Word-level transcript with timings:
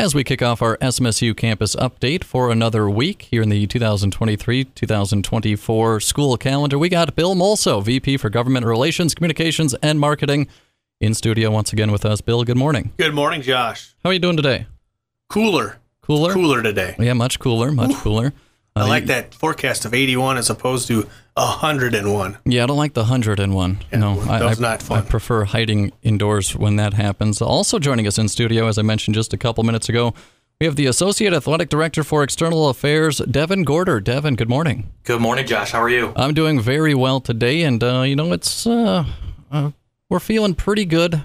as 0.00 0.14
we 0.14 0.24
kick 0.24 0.40
off 0.40 0.62
our 0.62 0.78
SMSU 0.78 1.36
campus 1.36 1.76
update 1.76 2.24
for 2.24 2.50
another 2.50 2.88
week 2.88 3.28
here 3.30 3.42
in 3.42 3.50
the 3.50 3.66
2023 3.66 4.64
2024 4.64 6.00
school 6.00 6.38
calendar. 6.38 6.78
We 6.78 6.88
got 6.88 7.14
Bill 7.14 7.34
Molso, 7.34 7.84
VP 7.84 8.16
for 8.16 8.30
Government 8.30 8.64
Relations, 8.64 9.14
Communications, 9.14 9.74
and 9.82 10.00
Marketing, 10.00 10.48
in 11.02 11.12
studio 11.12 11.50
once 11.50 11.74
again 11.74 11.92
with 11.92 12.06
us. 12.06 12.22
Bill, 12.22 12.44
good 12.44 12.56
morning. 12.56 12.94
Good 12.96 13.14
morning, 13.14 13.42
Josh. 13.42 13.94
How 14.02 14.08
are 14.08 14.14
you 14.14 14.18
doing 14.18 14.38
today? 14.38 14.66
Cooler. 15.28 15.76
Cooler? 16.00 16.32
Cooler 16.32 16.62
today. 16.62 16.96
Yeah, 16.98 17.12
much 17.12 17.38
cooler, 17.38 17.70
much 17.70 17.94
cooler. 17.96 18.32
I 18.76 18.88
like 18.88 19.06
that 19.06 19.34
forecast 19.34 19.84
of 19.84 19.94
81 19.94 20.38
as 20.38 20.48
opposed 20.48 20.88
to 20.88 21.08
101. 21.34 22.38
Yeah, 22.44 22.62
I 22.62 22.66
don't 22.66 22.76
like 22.76 22.94
the 22.94 23.02
101. 23.02 23.78
no, 23.92 24.14
well, 24.14 24.30
I, 24.30 24.38
that 24.38 24.48
was 24.48 24.58
I, 24.58 24.62
not 24.62 24.82
fun. 24.82 24.98
I 24.98 25.02
prefer 25.02 25.44
hiding 25.44 25.92
indoors 26.02 26.54
when 26.54 26.76
that 26.76 26.94
happens. 26.94 27.42
Also 27.42 27.78
joining 27.78 28.06
us 28.06 28.18
in 28.18 28.28
studio, 28.28 28.68
as 28.68 28.78
I 28.78 28.82
mentioned 28.82 29.14
just 29.14 29.32
a 29.32 29.36
couple 29.36 29.64
minutes 29.64 29.88
ago, 29.88 30.14
we 30.60 30.66
have 30.66 30.76
the 30.76 30.86
Associate 30.86 31.32
Athletic 31.32 31.70
Director 31.70 32.04
for 32.04 32.22
External 32.22 32.68
Affairs, 32.68 33.18
Devin 33.18 33.64
Gorter. 33.64 33.98
Devin, 33.98 34.36
good 34.36 34.50
morning. 34.50 34.92
Good 35.04 35.20
morning, 35.20 35.46
Josh. 35.46 35.72
How 35.72 35.80
are 35.80 35.88
you? 35.88 36.12
I'm 36.14 36.34
doing 36.34 36.60
very 36.60 36.94
well 36.94 37.18
today, 37.20 37.62
and 37.62 37.82
uh, 37.82 38.02
you 38.02 38.14
know 38.14 38.32
it's 38.34 38.66
uh, 38.66 39.06
uh, 39.50 39.70
we're 40.10 40.20
feeling 40.20 40.54
pretty 40.54 40.84
good. 40.84 41.22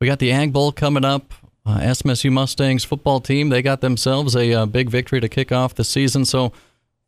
We 0.00 0.06
got 0.06 0.18
the 0.18 0.32
Ag 0.32 0.54
Bowl 0.54 0.72
coming 0.72 1.04
up. 1.04 1.34
Uh, 1.66 1.78
SMSU 1.80 2.32
Mustangs 2.32 2.84
football 2.84 3.20
team 3.20 3.50
they 3.50 3.60
got 3.60 3.82
themselves 3.82 4.34
a 4.34 4.50
uh, 4.54 4.64
big 4.64 4.88
victory 4.88 5.20
to 5.20 5.28
kick 5.28 5.52
off 5.52 5.74
the 5.74 5.84
season, 5.84 6.24
so 6.24 6.50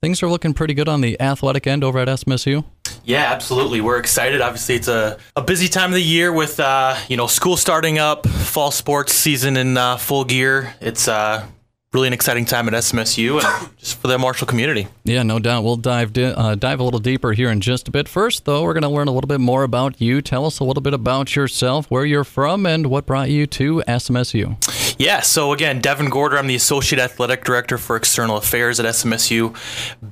things 0.02 0.23
are 0.23 0.29
looking 0.29 0.52
pretty 0.52 0.74
good 0.74 0.88
on 0.88 1.01
the 1.01 1.19
athletic 1.20 1.66
end 1.66 1.84
over 1.84 1.98
at 1.98 2.09
SMSU. 2.09 2.65
Yeah, 3.05 3.33
absolutely. 3.33 3.80
We're 3.80 3.98
excited. 3.98 4.41
Obviously, 4.41 4.74
it's 4.74 4.88
a, 4.88 5.16
a 5.37 5.43
busy 5.43 5.69
time 5.69 5.91
of 5.91 5.95
the 5.95 6.02
year 6.02 6.33
with 6.33 6.60
uh, 6.60 6.97
you 7.09 7.16
know 7.16 7.27
school 7.27 7.56
starting 7.56 7.98
up, 7.98 8.27
fall 8.29 8.70
sports 8.70 9.15
season 9.15 9.57
in 9.57 9.77
uh, 9.77 9.96
full 9.96 10.24
gear. 10.24 10.74
It's 10.80 11.09
uh, 11.09 11.46
really 11.92 12.06
an 12.06 12.12
exciting 12.12 12.45
time 12.46 12.66
at 12.69 12.74
SMSU 12.74 13.42
and 13.42 13.77
just 13.77 14.01
for 14.01 14.09
the 14.09 14.19
Marshall 14.19 14.46
community. 14.46 14.88
Yeah, 15.04 15.23
no 15.23 15.38
doubt. 15.38 15.62
We'll 15.62 15.76
dive 15.76 16.12
di- 16.12 16.32
uh, 16.32 16.54
dive 16.54 16.80
a 16.80 16.85
little 16.85 17.01
deeper 17.01 17.32
here 17.32 17.51
in 17.51 17.60
just 17.60 17.88
a 17.88 17.90
bit. 17.90 18.09
First, 18.09 18.45
though, 18.46 18.62
we're 18.62 18.73
going 18.73 18.82
to 18.82 18.88
learn 18.88 19.09
a 19.09 19.12
little 19.12 19.29
bit 19.29 19.40
more 19.40 19.62
about 19.62 20.01
you. 20.01 20.23
Tell 20.23 20.46
us 20.46 20.59
a 20.59 20.65
little 20.65 20.80
bit 20.80 20.95
about 20.95 21.37
yourself, 21.37 21.90
where 21.90 22.04
you're 22.04 22.24
from, 22.24 22.65
and 22.65 22.87
what 22.87 23.04
brought 23.04 23.29
you 23.29 23.46
to 23.48 23.82
SMSU. 23.87 24.95
Yeah, 24.98 25.20
so 25.20 25.52
again, 25.52 25.80
Devin 25.80 26.09
Gorter, 26.09 26.38
I'm 26.38 26.46
the 26.46 26.54
Associate 26.54 27.01
Athletic 27.01 27.45
Director 27.45 27.76
for 27.76 27.96
External 27.96 28.37
Affairs 28.37 28.80
at 28.80 28.87
SMSU. 28.87 29.54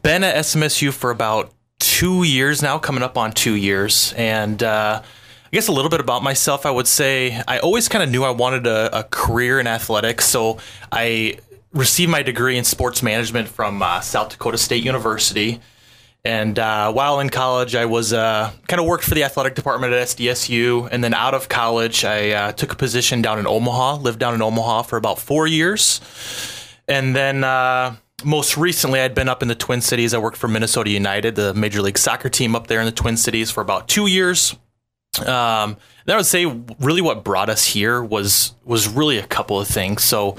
Been 0.03 0.25
at 0.25 0.37
SMSU 0.37 0.93
for 0.93 1.11
about 1.11 1.53
two 1.79 2.23
years 2.25 2.63
now, 2.63 2.79
coming 2.79 3.03
up 3.03 3.17
on 3.17 3.33
two 3.33 3.55
years. 3.55 4.13
And 4.17 4.63
uh, 4.63 5.01
I 5.03 5.49
guess 5.51 5.69
a 5.69 5.73
little 5.73 5.91
bit 5.91 6.01
about 6.01 6.23
myself, 6.23 6.67
I 6.67 6.71
would 6.71 6.87
say 6.87 7.43
I 7.49 7.59
always 7.59 7.89
kind 7.89 8.05
of 8.05 8.11
knew 8.11 8.23
I 8.23 8.31
wanted 8.31 8.67
a, 8.67 9.01
a 9.01 9.05
career 9.05 9.59
in 9.59 9.67
athletics. 9.67 10.27
So 10.27 10.59
I 10.93 11.39
received 11.73 12.11
my 12.11 12.23
degree 12.23 12.57
in 12.59 12.65
sports 12.65 13.03
management 13.03 13.49
from 13.49 13.83
uh, 13.83 14.01
South 14.01 14.31
Dakota 14.31 14.59
State 14.59 14.85
University. 14.85 15.61
And 16.25 16.59
uh, 16.59 16.93
while 16.93 17.21
in 17.21 17.31
college, 17.31 17.75
I 17.75 17.87
was 17.87 18.13
uh, 18.13 18.53
kind 18.69 18.81
of 18.81 18.87
worked 18.87 19.05
for 19.05 19.15
the 19.15 19.25
athletic 19.25 19.55
department 19.55 19.93
at 19.93 20.09
SDSU. 20.09 20.89
And 20.91 21.03
then 21.03 21.15
out 21.15 21.33
of 21.33 21.49
college, 21.49 22.05
I 22.05 22.31
uh, 22.31 22.53
took 22.53 22.73
a 22.73 22.77
position 22.77 23.23
down 23.23 23.39
in 23.39 23.47
Omaha, 23.47 23.97
lived 23.97 24.19
down 24.19 24.35
in 24.35 24.43
Omaha 24.43 24.83
for 24.83 24.97
about 24.97 25.19
four 25.19 25.47
years. 25.47 26.01
And 26.87 27.17
then 27.17 27.43
uh, 27.43 27.97
most 28.23 28.59
recently, 28.59 29.01
I'd 29.01 29.15
been 29.15 29.29
up 29.31 29.41
in 29.41 29.49
the 29.49 29.55
Twin 29.55 29.81
Cities. 29.81 30.13
I 30.13 30.19
worked 30.19 30.37
for 30.37 30.49
Minnesota 30.49 30.91
United, 30.91 31.37
the 31.37 31.55
Major 31.55 31.81
League 31.81 31.99
Soccer 31.99 32.29
team 32.29 32.55
up 32.55 32.67
there 32.67 32.81
in 32.81 32.87
the 32.87 32.93
Twin 32.93 33.17
Cities 33.17 33.51
for 33.51 33.63
about 33.63 33.89
two 33.89 34.07
years. 34.07 34.55
Um, 35.21 35.77
then 36.05 36.15
I 36.15 36.17
would 36.17 36.27
say 36.27 36.45
really 36.81 37.01
what 37.01 37.25
brought 37.25 37.49
us 37.49 37.67
here 37.67 38.03
was 38.03 38.55
was 38.65 38.89
really 38.89 39.19
a 39.19 39.27
couple 39.27 39.61
of 39.61 39.67
things. 39.67 40.05
So 40.05 40.37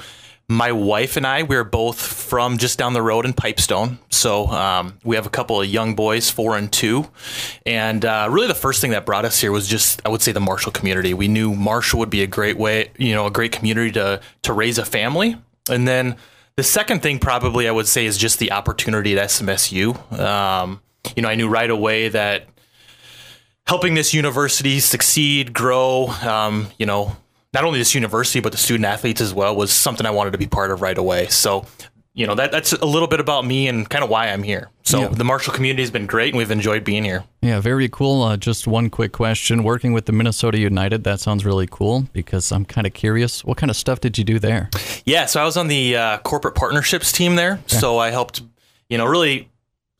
my 0.52 0.72
wife 0.72 1.16
and 1.16 1.26
I, 1.26 1.42
we 1.42 1.56
are 1.56 1.64
both 1.64 2.00
from 2.00 2.58
just 2.58 2.78
down 2.78 2.92
the 2.92 3.02
road 3.02 3.24
in 3.24 3.32
Pipestone. 3.32 3.98
So 4.10 4.46
um, 4.48 4.98
we 5.04 5.16
have 5.16 5.26
a 5.26 5.30
couple 5.30 5.60
of 5.60 5.66
young 5.66 5.94
boys, 5.94 6.30
four 6.30 6.56
and 6.56 6.72
two. 6.72 7.08
And 7.66 8.04
uh, 8.04 8.28
really, 8.30 8.48
the 8.48 8.54
first 8.54 8.80
thing 8.80 8.92
that 8.92 9.06
brought 9.06 9.24
us 9.24 9.40
here 9.40 9.52
was 9.52 9.68
just, 9.68 10.00
I 10.04 10.08
would 10.08 10.22
say, 10.22 10.32
the 10.32 10.40
Marshall 10.40 10.72
community. 10.72 11.14
We 11.14 11.28
knew 11.28 11.54
Marshall 11.54 11.98
would 12.00 12.10
be 12.10 12.22
a 12.22 12.26
great 12.26 12.56
way, 12.56 12.90
you 12.98 13.14
know, 13.14 13.26
a 13.26 13.30
great 13.30 13.52
community 13.52 13.92
to 13.92 14.20
to 14.42 14.52
raise 14.52 14.78
a 14.78 14.84
family. 14.84 15.36
And 15.70 15.86
then 15.86 16.16
the 16.56 16.62
second 16.62 17.02
thing, 17.02 17.18
probably, 17.18 17.68
I 17.68 17.72
would 17.72 17.88
say, 17.88 18.04
is 18.04 18.18
just 18.18 18.38
the 18.38 18.52
opportunity 18.52 19.18
at 19.18 19.28
SMSU. 19.28 20.18
Um, 20.18 20.82
you 21.16 21.22
know, 21.22 21.28
I 21.28 21.34
knew 21.34 21.48
right 21.48 21.70
away 21.70 22.08
that 22.08 22.46
helping 23.66 23.94
this 23.94 24.12
university 24.12 24.80
succeed, 24.80 25.52
grow, 25.52 26.08
um, 26.08 26.68
you 26.78 26.86
know, 26.86 27.16
not 27.54 27.64
only 27.64 27.78
this 27.78 27.94
university 27.94 28.40
but 28.40 28.52
the 28.52 28.58
student 28.58 28.84
athletes 28.86 29.20
as 29.20 29.32
well 29.34 29.54
was 29.54 29.72
something 29.72 30.06
I 30.06 30.10
wanted 30.10 30.32
to 30.32 30.38
be 30.38 30.46
part 30.46 30.70
of 30.70 30.80
right 30.82 30.96
away. 30.96 31.26
So, 31.28 31.66
you 32.14 32.26
know, 32.26 32.34
that 32.34 32.52
that's 32.52 32.72
a 32.72 32.84
little 32.86 33.08
bit 33.08 33.20
about 33.20 33.46
me 33.46 33.68
and 33.68 33.88
kind 33.88 34.04
of 34.04 34.10
why 34.10 34.28
I'm 34.28 34.42
here. 34.42 34.68
So, 34.84 35.00
Yeah. 35.02 35.08
the 35.08 35.24
Marshall 35.24 35.54
community 35.54 35.82
has 35.82 35.90
been 35.90 36.06
great 36.06 36.28
and 36.34 36.38
we've 36.38 36.50
enjoyed 36.50 36.84
being 36.84 37.04
here. 37.04 37.24
Yeah, 37.40 37.60
very 37.60 37.88
cool. 37.88 38.22
Uh, 38.22 38.36
just 38.36 38.66
one 38.66 38.90
quick 38.90 39.12
question. 39.12 39.62
Working 39.64 39.92
with 39.94 40.04
the 40.06 40.12
Minnesota 40.12 40.58
United, 40.58 41.04
that 41.04 41.20
sounds 41.20 41.44
really 41.44 41.66
cool 41.70 42.06
because 42.12 42.52
I'm 42.52 42.64
kind 42.64 42.86
of 42.86 42.92
curious. 42.92 43.44
What 43.44 43.56
kind 43.56 43.70
of 43.70 43.76
stuff 43.76 44.00
did 44.00 44.18
you 44.18 44.24
do 44.24 44.38
there? 44.38 44.68
Yeah, 45.04 45.26
so 45.26 45.40
I 45.40 45.44
was 45.44 45.56
on 45.56 45.68
the 45.68 45.96
uh, 45.96 46.18
corporate 46.18 46.54
partnerships 46.54 47.12
team 47.12 47.36
there. 47.36 47.60
So 47.66 47.98
I 47.98 48.10
helped, 48.10 48.42
you 48.90 48.98
know, 48.98 49.06
really 49.06 49.48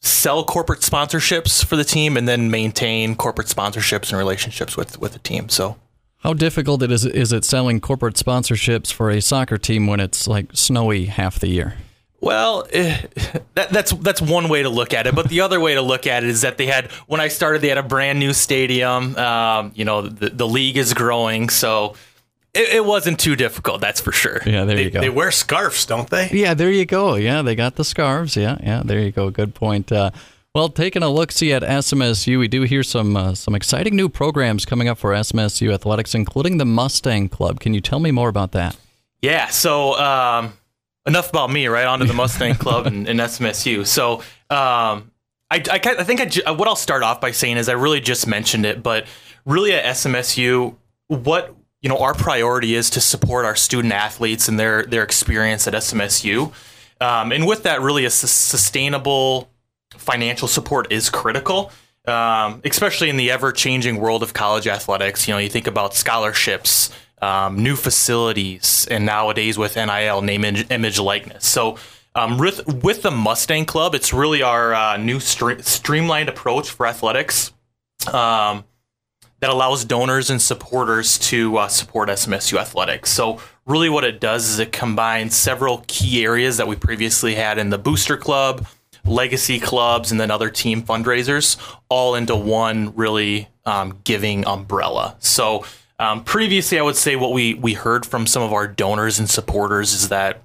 sell 0.01 0.45
corporate 0.45 0.81
sponsorships 0.81 1.65
for 1.65 1.77
the 1.77 1.85
team 1.85 2.17
and 2.17 2.27
then 2.29 2.51
maintain 2.51 3.15
corporate 3.15 3.47
sponsorships 3.49 4.09
and 4.11 4.19
relationships 4.19 4.77
with 4.77 4.99
with 4.99 5.13
the 5.13 5.19
team. 5.21 5.49
So 5.49 5.77
How 6.23 6.35
difficult 6.35 6.83
it 6.83 6.93
is 6.93 7.05
is 7.05 7.33
it 7.33 7.45
selling 7.45 7.81
corporate 7.81 8.15
sponsorships 8.15 8.93
for 8.93 9.11
a 9.11 9.21
soccer 9.21 9.59
team 9.59 9.87
when 9.87 9.99
it's 10.01 10.29
like 10.29 10.47
snowy 10.55 11.07
half 11.07 11.39
the 11.41 11.49
year? 11.49 11.75
Well, 12.21 12.69
eh, 12.71 13.03
that, 13.55 13.71
that's 13.71 13.93
that's 13.95 14.23
one 14.23 14.49
way 14.49 14.63
to 14.63 14.69
look 14.69 14.95
at 14.95 15.09
it, 15.09 15.15
but 15.17 15.29
the 15.29 15.41
other 15.41 15.59
way 15.59 15.75
to 15.75 15.83
look 15.83 16.07
at 16.07 16.23
it 16.23 16.31
is 16.31 16.43
that 16.43 16.59
they 16.59 16.67
had 16.67 16.93
when 17.09 17.21
I 17.21 17.27
started, 17.27 17.61
they 17.61 17.69
had 17.69 17.79
a 17.79 17.83
brand 17.83 18.21
new 18.21 18.33
stadium. 18.33 19.17
Um, 19.17 19.73
you 19.75 19.85
know, 19.85 20.03
the, 20.03 20.31
the 20.31 20.47
league 20.47 20.77
is 20.77 20.95
growing, 20.95 21.49
so 21.49 21.97
it, 22.55 22.77
it 22.77 22.85
wasn't 22.85 23.19
too 23.19 23.35
difficult. 23.35 23.81
That's 23.81 24.01
for 24.01 24.13
sure. 24.13 24.41
Yeah, 24.47 24.65
there 24.65 24.77
They, 24.77 24.85
you 24.85 24.91
go. 24.91 25.01
they 25.01 25.11
wear 25.11 25.33
scarves, 25.33 25.87
don't 25.87 26.09
they? 26.09 26.29
Yeah, 26.31 26.55
there 26.55 26.71
you 26.71 26.85
go. 26.87 27.17
Yeah, 27.17 27.43
they 27.43 27.57
got 27.57 27.75
the 27.75 27.85
scarves. 27.85 28.37
Yeah, 28.37 28.59
yeah, 28.63 28.83
there 28.85 29.01
you 29.01 29.11
go. 29.11 29.31
Good 29.31 29.57
point. 29.57 29.91
Uh, 29.91 30.13
well, 30.55 30.69
taking 30.69 31.03
a 31.03 31.09
look 31.09 31.33
see 31.33 31.53
at 31.53 31.63
SMSU, 31.63 32.39
we 32.39 32.47
do 32.47 32.63
hear 32.63 32.83
some 32.83 33.17
uh, 33.17 33.35
some 33.35 33.55
exciting 33.55 33.97
new 33.97 34.09
programs 34.09 34.67
coming 34.67 34.89
up 34.89 34.99
for 34.99 35.13
SMSU 35.13 35.73
athletics, 35.73 36.15
including 36.15 36.59
the 36.59 36.67
Mustang 36.67 37.29
Club. 37.29 37.61
Can 37.61 37.73
you 37.73 37.81
tell 37.81 38.01
me 38.01 38.11
more 38.11 38.29
about 38.29 38.53
that? 38.53 38.77
Yeah. 39.23 39.49
So 39.49 39.99
um, 39.99 40.53
enough 41.07 41.31
about 41.31 41.51
me, 41.51 41.69
right? 41.69 41.87
On 41.87 42.01
to 42.01 42.05
the 42.05 42.13
Mustang 42.13 42.55
Club 42.57 42.87
and, 42.87 43.09
and 43.09 43.19
SMSU. 43.19 43.87
So 43.87 44.17
um, 44.51 45.11
I, 45.51 45.63
I, 45.71 45.81
I 45.83 46.05
think 46.05 46.21
I, 46.21 46.27
ju- 46.27 46.43
what 46.47 46.69
I'll 46.69 46.77
start 46.77 47.03
off 47.03 47.21
by 47.21 47.31
saying 47.31 47.57
is 47.57 47.69
I 47.69 47.73
really 47.73 48.01
just 48.01 48.27
mentioned 48.27 48.67
it, 48.67 48.83
but 48.83 49.07
really 49.47 49.73
at 49.73 49.85
SMSU, 49.85 50.75
what 51.09 51.55
you 51.81 51.89
know, 51.89 51.99
our 51.99 52.15
priority 52.15 52.75
is 52.75 52.91
to 52.91 53.01
support 53.01 53.45
our 53.45 53.57
student 53.57 53.93
athletes 53.93 54.49
and 54.49 54.59
their 54.59 54.85
their 54.85 55.03
experience 55.03 55.67
at 55.67 55.75
SMSU, 55.75 56.53
um, 57.01 57.33
and 57.33 57.47
with 57.47 57.65
that, 57.65 57.81
really 57.81 58.05
a 58.05 58.11
sus- 58.11 58.31
sustainable 58.31 59.49
financial 59.97 60.49
support 60.49 60.91
is 60.93 61.11
critical. 61.11 61.71
Um, 62.05 62.63
especially 62.65 63.11
in 63.11 63.17
the 63.17 63.31
ever 63.31 63.53
changing 63.53 64.01
world 64.01 64.25
of 64.25 64.35
college 64.35 64.67
athletics. 64.67 65.29
You 65.29 65.35
know, 65.35 65.39
you 65.39 65.49
think 65.49 65.69
about 65.69 65.95
scholarships, 65.95 66.91
um, 67.21 67.63
new 67.63 67.77
facilities, 67.77 68.89
and 68.91 69.07
nowadays 69.07 69.57
with 69.57 69.77
NIL, 69.77 70.21
name, 70.21 70.45
image, 70.45 70.99
likeness. 70.99 71.47
So, 71.47 71.79
um, 72.17 72.39
with, 72.39 72.67
with 72.83 73.03
the 73.03 73.13
Mustang 73.13 73.67
Club, 73.67 73.95
it's 73.95 74.13
really 74.13 74.43
our 74.43 74.75
uh, 74.75 74.97
new 74.97 75.19
stre- 75.19 75.65
streamlined 75.65 76.29
approach 76.29 76.69
for 76.71 76.87
athletics 76.87 77.53
um, 78.13 78.65
that 79.39 79.51
allows 79.51 79.85
donors 79.85 80.29
and 80.29 80.43
supporters 80.43 81.19
to 81.19 81.57
uh, 81.57 81.69
support 81.69 82.09
SMSU 82.09 82.59
athletics. 82.59 83.11
So, 83.11 83.41
really, 83.65 83.89
what 83.89 84.03
it 84.03 84.21
does 84.21 84.49
is 84.49 84.59
it 84.59 84.73
combines 84.73 85.37
several 85.37 85.85
key 85.87 86.25
areas 86.25 86.57
that 86.57 86.67
we 86.67 86.75
previously 86.75 87.37
had 87.37 87.59
in 87.59 87.71
the 87.71 87.79
Booster 87.79 88.17
Club, 88.17 88.67
legacy 89.05 89.59
clubs, 89.59 90.11
and 90.11 90.21
then 90.21 90.31
other 90.31 90.51
team 90.51 90.83
fundraisers 90.83 91.57
all 91.89 92.15
into 92.15 92.37
one 92.37 92.95
really 92.95 93.49
um, 93.65 93.99
giving 94.05 94.47
umbrella. 94.47 95.17
So, 95.19 95.65
um, 95.99 96.25
previously, 96.25 96.79
I 96.79 96.83
would 96.83 96.97
say 96.97 97.17
what 97.17 97.33
we 97.33 97.55
we 97.55 97.75
heard 97.75 98.05
from 98.05 98.27
some 98.27 98.43
of 98.43 98.53
our 98.53 98.67
donors 98.67 99.19
and 99.19 99.29
supporters 99.29 99.93
is 99.93 100.09
that 100.09 100.43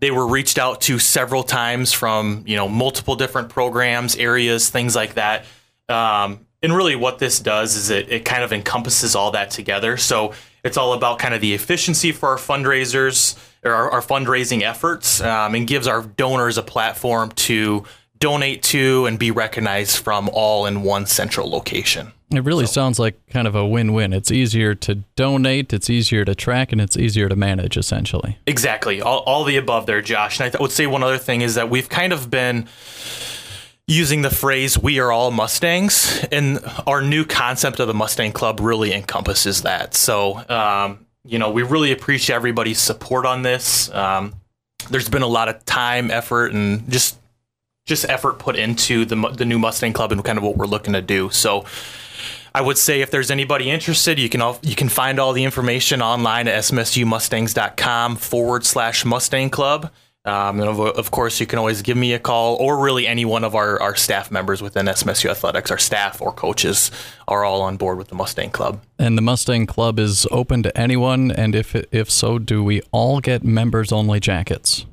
they 0.00 0.10
were 0.10 0.26
reached 0.26 0.58
out 0.58 0.80
to 0.82 0.98
several 0.98 1.42
times 1.42 1.92
from 1.92 2.44
you 2.46 2.56
know 2.56 2.68
multiple 2.68 3.16
different 3.16 3.48
programs, 3.48 4.16
areas, 4.16 4.68
things 4.68 4.94
like 4.94 5.14
that. 5.14 5.44
Um, 5.88 6.46
and 6.62 6.74
really, 6.74 6.96
what 6.96 7.18
this 7.18 7.38
does 7.38 7.76
is 7.76 7.90
it 7.90 8.10
it 8.10 8.24
kind 8.24 8.42
of 8.42 8.52
encompasses 8.52 9.14
all 9.14 9.30
that 9.32 9.50
together. 9.50 9.96
So 9.96 10.32
it's 10.66 10.76
all 10.76 10.92
about 10.92 11.18
kind 11.18 11.34
of 11.34 11.40
the 11.40 11.54
efficiency 11.54 12.12
for 12.12 12.28
our 12.30 12.36
fundraisers 12.36 13.38
or 13.64 13.72
our, 13.72 13.90
our 13.92 14.00
fundraising 14.00 14.62
efforts, 14.62 15.20
um, 15.20 15.54
and 15.54 15.66
gives 15.66 15.86
our 15.86 16.02
donors 16.02 16.58
a 16.58 16.62
platform 16.62 17.30
to 17.32 17.84
donate 18.18 18.62
to 18.62 19.06
and 19.06 19.18
be 19.18 19.30
recognized 19.30 19.98
from 19.98 20.28
all 20.32 20.66
in 20.66 20.82
one 20.82 21.06
central 21.06 21.50
location. 21.50 22.12
It 22.30 22.42
really 22.42 22.66
sounds 22.66 22.98
like 22.98 23.14
kind 23.28 23.46
of 23.46 23.54
a 23.54 23.64
win-win. 23.64 24.12
It's 24.12 24.32
easier 24.32 24.74
to 24.74 24.96
donate, 25.14 25.72
it's 25.72 25.88
easier 25.88 26.24
to 26.24 26.34
track, 26.34 26.72
and 26.72 26.80
it's 26.80 26.96
easier 26.96 27.28
to 27.28 27.36
manage. 27.36 27.76
Essentially, 27.76 28.38
Exactly. 28.46 29.00
All, 29.00 29.20
all 29.20 29.44
the 29.44 29.56
above 29.56 29.86
there, 29.86 30.02
Josh. 30.02 30.40
And 30.40 30.46
I 30.46 30.50
th- 30.50 30.60
would 30.60 30.72
say 30.72 30.86
one 30.86 31.04
other 31.04 31.18
thing 31.18 31.42
is 31.42 31.54
that 31.54 31.70
we've 31.70 31.88
kind 31.88 32.12
of 32.12 32.28
been 32.28 32.68
using 33.86 34.22
the 34.22 34.30
phrase 34.30 34.78
"we 34.78 34.98
are 34.98 35.12
all 35.12 35.30
Mustangs," 35.30 36.24
and 36.32 36.60
our 36.86 37.02
new 37.02 37.24
concept 37.24 37.80
of 37.80 37.86
the 37.86 37.94
Mustang 37.94 38.32
Club 38.32 38.60
really 38.60 38.92
encompasses 38.92 39.62
that. 39.62 39.94
So, 39.94 40.44
um, 40.48 41.06
you 41.24 41.38
know, 41.38 41.50
we 41.50 41.62
really 41.62 41.92
appreciate 41.92 42.36
everybody's 42.36 42.80
support 42.80 43.26
on 43.26 43.42
this. 43.42 43.90
Um, 43.92 44.34
there's 44.90 45.08
been 45.08 45.22
a 45.22 45.28
lot 45.28 45.48
of 45.48 45.64
time, 45.64 46.10
effort, 46.10 46.52
and 46.52 46.90
just 46.90 47.18
just 47.86 48.08
effort 48.08 48.38
put 48.38 48.56
into 48.56 49.04
the 49.04 49.16
the 49.30 49.44
new 49.44 49.58
Mustang 49.58 49.92
Club 49.92 50.12
and 50.12 50.24
kind 50.24 50.38
of 50.38 50.44
what 50.44 50.56
we're 50.56 50.66
looking 50.66 50.92
to 50.94 51.02
do. 51.02 51.30
So. 51.30 51.64
I 52.54 52.62
would 52.62 52.78
say 52.78 53.02
if 53.02 53.10
there's 53.10 53.30
anybody 53.30 53.70
interested, 53.70 54.18
you 54.18 54.30
can 54.30 54.40
all, 54.40 54.58
you 54.62 54.74
can 54.74 54.88
find 54.88 55.20
all 55.20 55.34
the 55.34 55.44
information 55.44 56.00
online 56.00 56.48
at 56.48 56.54
smsumustangs.com 56.62 58.16
forward 58.16 58.64
slash 58.64 59.04
Mustang 59.04 59.50
Club. 59.50 59.92
Um, 60.26 60.58
and 60.58 60.68
of, 60.68 60.80
of 60.80 61.10
course, 61.12 61.38
you 61.38 61.46
can 61.46 61.58
always 61.58 61.82
give 61.82 61.96
me 61.96 62.12
a 62.12 62.18
call 62.18 62.56
or 62.56 62.78
really 62.78 63.06
any 63.06 63.24
one 63.24 63.44
of 63.44 63.54
our, 63.54 63.80
our 63.80 63.94
staff 63.94 64.30
members 64.30 64.60
within 64.60 64.86
SMSU 64.86 65.30
Athletics, 65.30 65.70
our 65.70 65.78
staff 65.78 66.20
or 66.20 66.32
coaches 66.32 66.90
are 67.28 67.44
all 67.44 67.62
on 67.62 67.76
board 67.76 67.96
with 67.96 68.08
the 68.08 68.16
Mustang 68.16 68.50
Club. 68.50 68.82
and 68.98 69.16
the 69.16 69.22
Mustang 69.22 69.66
Club 69.66 70.00
is 70.00 70.26
open 70.32 70.64
to 70.64 70.76
anyone. 70.76 71.30
And 71.30 71.54
if 71.54 71.76
if 71.92 72.10
so, 72.10 72.38
do 72.38 72.64
we 72.64 72.82
all 72.90 73.20
get 73.20 73.44
members-only 73.44 74.18
jackets? 74.18 74.84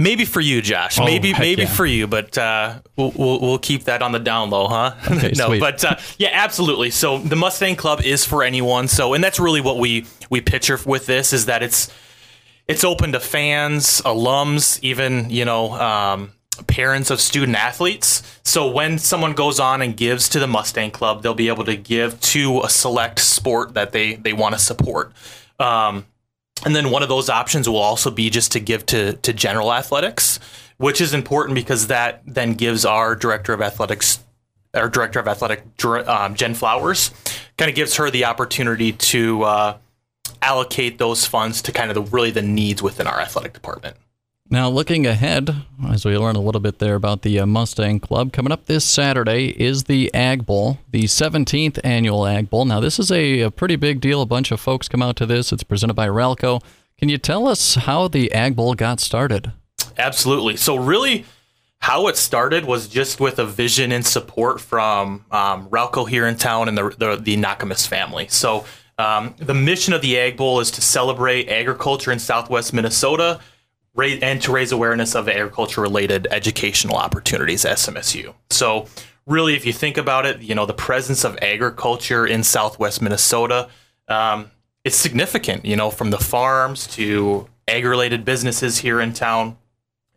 Maybe 0.00 0.24
for 0.24 0.40
you, 0.40 0.62
Josh. 0.62 0.98
Oh, 1.00 1.04
maybe 1.04 1.32
maybe 1.32 1.62
yeah. 1.62 1.68
for 1.68 1.84
you, 1.84 2.06
but 2.06 2.38
uh, 2.38 2.80
we'll, 2.96 3.12
we'll 3.16 3.40
we'll 3.40 3.58
keep 3.58 3.84
that 3.84 4.00
on 4.00 4.12
the 4.12 4.20
down 4.20 4.48
low, 4.48 4.68
huh? 4.68 4.94
Okay, 5.10 5.32
no, 5.36 5.48
sweet. 5.48 5.60
but 5.60 5.84
uh, 5.84 5.96
yeah, 6.18 6.30
absolutely. 6.32 6.90
So 6.90 7.18
the 7.18 7.34
Mustang 7.34 7.74
Club 7.74 8.00
is 8.02 8.24
for 8.24 8.44
anyone. 8.44 8.86
So 8.86 9.12
and 9.12 9.24
that's 9.24 9.40
really 9.40 9.60
what 9.60 9.78
we 9.78 10.06
we 10.30 10.40
picture 10.40 10.78
with 10.86 11.06
this 11.06 11.32
is 11.32 11.46
that 11.46 11.64
it's 11.64 11.92
it's 12.68 12.84
open 12.84 13.12
to 13.12 13.20
fans, 13.20 14.02
alums, 14.02 14.78
even 14.82 15.30
you 15.30 15.44
know 15.44 15.72
um, 15.72 16.32
parents 16.66 17.10
of 17.10 17.20
student 17.20 17.56
athletes. 17.56 18.22
So 18.44 18.70
when 18.70 18.98
someone 18.98 19.32
goes 19.32 19.58
on 19.58 19.82
and 19.82 19.96
gives 19.96 20.28
to 20.30 20.38
the 20.38 20.46
Mustang 20.46 20.90
Club, 20.90 21.22
they'll 21.22 21.34
be 21.34 21.48
able 21.48 21.64
to 21.64 21.76
give 21.76 22.20
to 22.20 22.60
a 22.62 22.68
select 22.68 23.18
sport 23.20 23.74
that 23.74 23.92
they 23.92 24.14
they 24.14 24.34
want 24.34 24.54
to 24.54 24.60
support. 24.60 25.12
Um, 25.58 26.06
and 26.64 26.74
then 26.74 26.90
one 26.90 27.02
of 27.02 27.08
those 27.08 27.28
options 27.28 27.68
will 27.68 27.76
also 27.76 28.10
be 28.10 28.30
just 28.30 28.52
to 28.52 28.60
give 28.60 28.84
to 28.86 29.14
to 29.14 29.32
general 29.32 29.72
athletics, 29.72 30.38
which 30.76 31.00
is 31.00 31.14
important 31.14 31.54
because 31.54 31.86
that 31.86 32.22
then 32.26 32.54
gives 32.54 32.84
our 32.84 33.16
director 33.16 33.54
of 33.54 33.62
athletics, 33.62 34.22
our 34.74 34.88
director 34.88 35.20
of 35.20 35.26
athletic, 35.26 35.62
um, 36.06 36.34
Jen 36.34 36.54
Flowers, 36.54 37.12
kind 37.56 37.68
of 37.70 37.74
gives 37.74 37.96
her 37.96 38.10
the 38.10 38.26
opportunity 38.26 38.92
to 38.92 39.42
uh, 39.44 39.76
allocate 40.42 40.98
those 40.98 41.26
funds 41.26 41.62
to 41.62 41.72
kind 41.72 41.90
of 41.90 41.94
the 41.94 42.10
really 42.10 42.30
the 42.30 42.42
needs 42.42 42.82
within 42.82 43.06
our 43.06 43.20
athletic 43.20 43.52
department. 43.52 43.96
Now, 44.50 44.70
looking 44.70 45.06
ahead, 45.06 45.54
as 45.90 46.06
we 46.06 46.16
learn 46.16 46.34
a 46.34 46.40
little 46.40 46.62
bit 46.62 46.78
there 46.78 46.94
about 46.94 47.20
the 47.20 47.38
uh, 47.38 47.44
Mustang 47.44 48.00
Club, 48.00 48.32
coming 48.32 48.50
up 48.50 48.64
this 48.64 48.82
Saturday 48.82 49.48
is 49.48 49.84
the 49.84 50.12
Ag 50.14 50.46
Bowl, 50.46 50.78
the 50.90 51.02
17th 51.02 51.78
annual 51.84 52.26
Ag 52.26 52.48
Bowl. 52.48 52.64
Now, 52.64 52.80
this 52.80 52.98
is 52.98 53.12
a, 53.12 53.42
a 53.42 53.50
pretty 53.50 53.76
big 53.76 54.00
deal. 54.00 54.22
A 54.22 54.26
bunch 54.26 54.50
of 54.50 54.58
folks 54.58 54.88
come 54.88 55.02
out 55.02 55.16
to 55.16 55.26
this. 55.26 55.52
It's 55.52 55.62
presented 55.62 55.92
by 55.94 56.08
Ralco. 56.08 56.62
Can 56.96 57.10
you 57.10 57.18
tell 57.18 57.46
us 57.46 57.74
how 57.74 58.08
the 58.08 58.32
Ag 58.32 58.56
Bowl 58.56 58.72
got 58.72 59.00
started? 59.00 59.52
Absolutely. 59.98 60.56
So 60.56 60.76
really, 60.76 61.26
how 61.80 62.08
it 62.08 62.16
started 62.16 62.64
was 62.64 62.88
just 62.88 63.20
with 63.20 63.38
a 63.38 63.44
vision 63.44 63.92
and 63.92 64.04
support 64.04 64.62
from 64.62 65.26
um, 65.30 65.68
Ralco 65.68 66.08
here 66.08 66.26
in 66.26 66.36
town 66.36 66.68
and 66.68 66.78
the 66.78 66.88
the, 66.98 67.16
the 67.16 67.36
Nakamis 67.36 67.86
family. 67.86 68.28
So 68.28 68.64
um, 68.98 69.34
the 69.38 69.54
mission 69.54 69.94
of 69.94 70.02
the 70.02 70.18
Ag 70.18 70.36
Bowl 70.36 70.60
is 70.60 70.70
to 70.72 70.80
celebrate 70.80 71.48
agriculture 71.48 72.12
in 72.12 72.18
Southwest 72.18 72.72
Minnesota. 72.72 73.40
And 73.96 74.40
to 74.42 74.52
raise 74.52 74.70
awareness 74.70 75.16
of 75.16 75.28
agriculture-related 75.28 76.28
educational 76.30 76.94
opportunities 76.94 77.64
at 77.64 77.78
SMSU. 77.78 78.32
So, 78.48 78.86
really, 79.26 79.56
if 79.56 79.66
you 79.66 79.72
think 79.72 79.96
about 79.96 80.24
it, 80.24 80.40
you 80.40 80.54
know 80.54 80.66
the 80.66 80.72
presence 80.72 81.24
of 81.24 81.36
agriculture 81.42 82.24
in 82.24 82.44
Southwest 82.44 83.02
Minnesota, 83.02 83.68
um, 84.06 84.52
it's 84.84 84.94
significant. 84.94 85.64
You 85.64 85.74
know, 85.74 85.90
from 85.90 86.10
the 86.10 86.18
farms 86.18 86.86
to 86.94 87.48
ag-related 87.66 88.24
businesses 88.24 88.78
here 88.78 89.00
in 89.00 89.14
town 89.14 89.56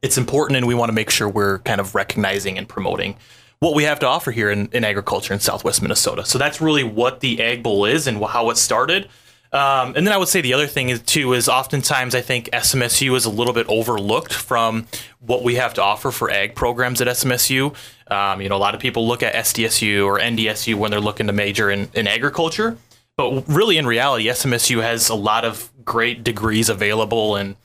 it's 0.01 0.17
important 0.17 0.57
and 0.57 0.67
we 0.67 0.75
want 0.75 0.89
to 0.89 0.93
make 0.93 1.09
sure 1.09 1.29
we're 1.29 1.59
kind 1.59 1.79
of 1.79 1.95
recognizing 1.95 2.57
and 2.57 2.67
promoting 2.67 3.15
what 3.61 3.75
we 3.75 3.83
have 3.83 3.99
to 3.99 4.07
offer 4.07 4.31
here 4.31 4.49
in, 4.49 4.67
in 4.73 4.83
agriculture 4.83 5.33
in 5.33 5.39
southwest 5.39 5.81
minnesota. 5.81 6.25
So 6.25 6.37
that's 6.37 6.59
really 6.59 6.83
what 6.83 7.21
the 7.21 7.41
ag 7.41 7.63
bowl 7.63 7.85
is 7.85 8.07
and 8.07 8.21
how 8.21 8.49
it 8.49 8.57
started. 8.57 9.07
Um, 9.53 9.93
and 9.97 10.07
then 10.07 10.13
i 10.13 10.17
would 10.17 10.29
say 10.29 10.39
the 10.39 10.53
other 10.53 10.65
thing 10.65 10.87
is 10.87 11.01
too 11.01 11.33
is 11.33 11.49
oftentimes 11.49 12.15
i 12.15 12.21
think 12.21 12.49
smsu 12.53 13.17
is 13.17 13.25
a 13.25 13.29
little 13.29 13.53
bit 13.53 13.65
overlooked 13.67 14.33
from 14.33 14.87
what 15.19 15.43
we 15.43 15.55
have 15.55 15.73
to 15.73 15.83
offer 15.83 16.09
for 16.09 16.31
ag 16.31 16.55
programs 16.55 17.01
at 17.01 17.09
smsu 17.09 17.75
um, 18.07 18.39
you 18.39 18.47
know 18.47 18.55
a 18.55 18.63
lot 18.65 18.75
of 18.75 18.79
people 18.79 19.05
look 19.05 19.21
at 19.21 19.35
sdsu 19.35 20.05
or 20.05 20.19
ndsu 20.19 20.75
when 20.75 20.89
they're 20.89 21.01
looking 21.01 21.27
to 21.27 21.33
major 21.33 21.69
in, 21.69 21.89
in 21.93 22.07
agriculture. 22.07 22.77
But 23.17 23.45
really 23.49 23.77
in 23.77 23.85
reality 23.85 24.27
smsu 24.27 24.81
has 24.81 25.09
a 25.09 25.15
lot 25.15 25.43
of 25.43 25.69
great 25.83 26.23
degrees 26.23 26.69
available 26.69 27.35
and 27.35 27.57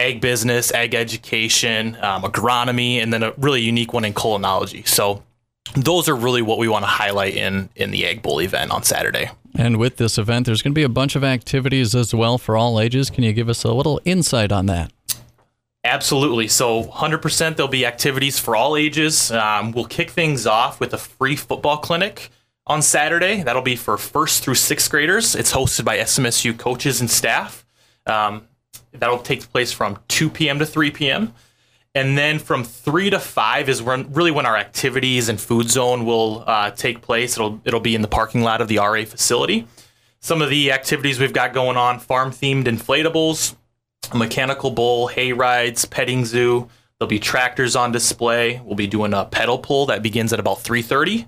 ag 0.00 0.20
business, 0.20 0.72
ag 0.72 0.94
education, 0.94 1.96
um, 2.00 2.22
agronomy, 2.22 2.96
and 2.96 3.12
then 3.12 3.22
a 3.22 3.32
really 3.36 3.60
unique 3.60 3.92
one 3.92 4.04
in 4.04 4.14
culinology. 4.14 4.86
So 4.86 5.22
those 5.74 6.08
are 6.08 6.16
really 6.16 6.42
what 6.42 6.58
we 6.58 6.68
want 6.68 6.84
to 6.84 6.88
highlight 6.88 7.34
in 7.34 7.68
in 7.76 7.90
the 7.90 8.06
Ag 8.06 8.22
Bowl 8.22 8.40
event 8.40 8.70
on 8.70 8.82
Saturday. 8.82 9.30
And 9.54 9.76
with 9.76 9.96
this 9.96 10.16
event, 10.18 10.46
there's 10.46 10.62
going 10.62 10.72
to 10.72 10.78
be 10.78 10.84
a 10.84 10.88
bunch 10.88 11.16
of 11.16 11.24
activities 11.24 11.94
as 11.94 12.14
well 12.14 12.38
for 12.38 12.56
all 12.56 12.80
ages. 12.80 13.10
Can 13.10 13.24
you 13.24 13.32
give 13.32 13.48
us 13.48 13.64
a 13.64 13.72
little 13.72 14.00
insight 14.04 14.52
on 14.52 14.66
that? 14.66 14.92
Absolutely. 15.82 16.46
So 16.48 16.84
100% 16.84 17.56
there'll 17.56 17.68
be 17.68 17.86
activities 17.86 18.38
for 18.38 18.54
all 18.54 18.76
ages. 18.76 19.30
Um, 19.32 19.72
we'll 19.72 19.86
kick 19.86 20.10
things 20.10 20.46
off 20.46 20.78
with 20.78 20.92
a 20.92 20.98
free 20.98 21.36
football 21.36 21.78
clinic 21.78 22.30
on 22.66 22.82
Saturday. 22.82 23.42
That'll 23.42 23.62
be 23.62 23.76
for 23.76 23.96
first 23.96 24.44
through 24.44 24.56
sixth 24.56 24.90
graders. 24.90 25.34
It's 25.34 25.52
hosted 25.52 25.84
by 25.84 25.98
SMSU 25.98 26.56
coaches 26.58 27.00
and 27.00 27.10
staff. 27.10 27.64
Um, 28.06 28.46
that'll 28.92 29.18
take 29.18 29.50
place 29.50 29.72
from 29.72 29.98
2 30.08 30.30
p.m. 30.30 30.58
to 30.58 30.66
3 30.66 30.90
p.m. 30.90 31.34
And 31.94 32.16
then 32.16 32.38
from 32.38 32.62
3 32.62 33.10
to 33.10 33.18
5 33.18 33.68
is 33.68 33.82
when, 33.82 34.12
really 34.12 34.30
when 34.30 34.46
our 34.46 34.56
activities 34.56 35.28
and 35.28 35.40
food 35.40 35.70
zone 35.70 36.04
will 36.04 36.44
uh, 36.46 36.70
take 36.70 37.00
place. 37.02 37.36
It'll, 37.36 37.60
it'll 37.64 37.80
be 37.80 37.94
in 37.94 38.02
the 38.02 38.08
parking 38.08 38.42
lot 38.42 38.60
of 38.60 38.68
the 38.68 38.78
RA 38.78 39.04
facility. 39.04 39.66
Some 40.20 40.42
of 40.42 40.50
the 40.50 40.70
activities 40.70 41.18
we've 41.18 41.32
got 41.32 41.52
going 41.52 41.76
on 41.76 41.98
farm 41.98 42.30
themed 42.30 42.64
inflatables, 42.64 43.56
mechanical 44.14 44.70
bull, 44.70 45.08
hay 45.08 45.32
rides, 45.32 45.84
petting 45.84 46.24
zoo. 46.24 46.68
There'll 46.98 47.08
be 47.08 47.18
tractors 47.18 47.74
on 47.74 47.90
display. 47.90 48.60
We'll 48.62 48.76
be 48.76 48.86
doing 48.86 49.14
a 49.14 49.24
pedal 49.24 49.58
pull 49.58 49.86
that 49.86 50.02
begins 50.02 50.34
at 50.34 50.38
about 50.38 50.58
3:30, 50.58 51.26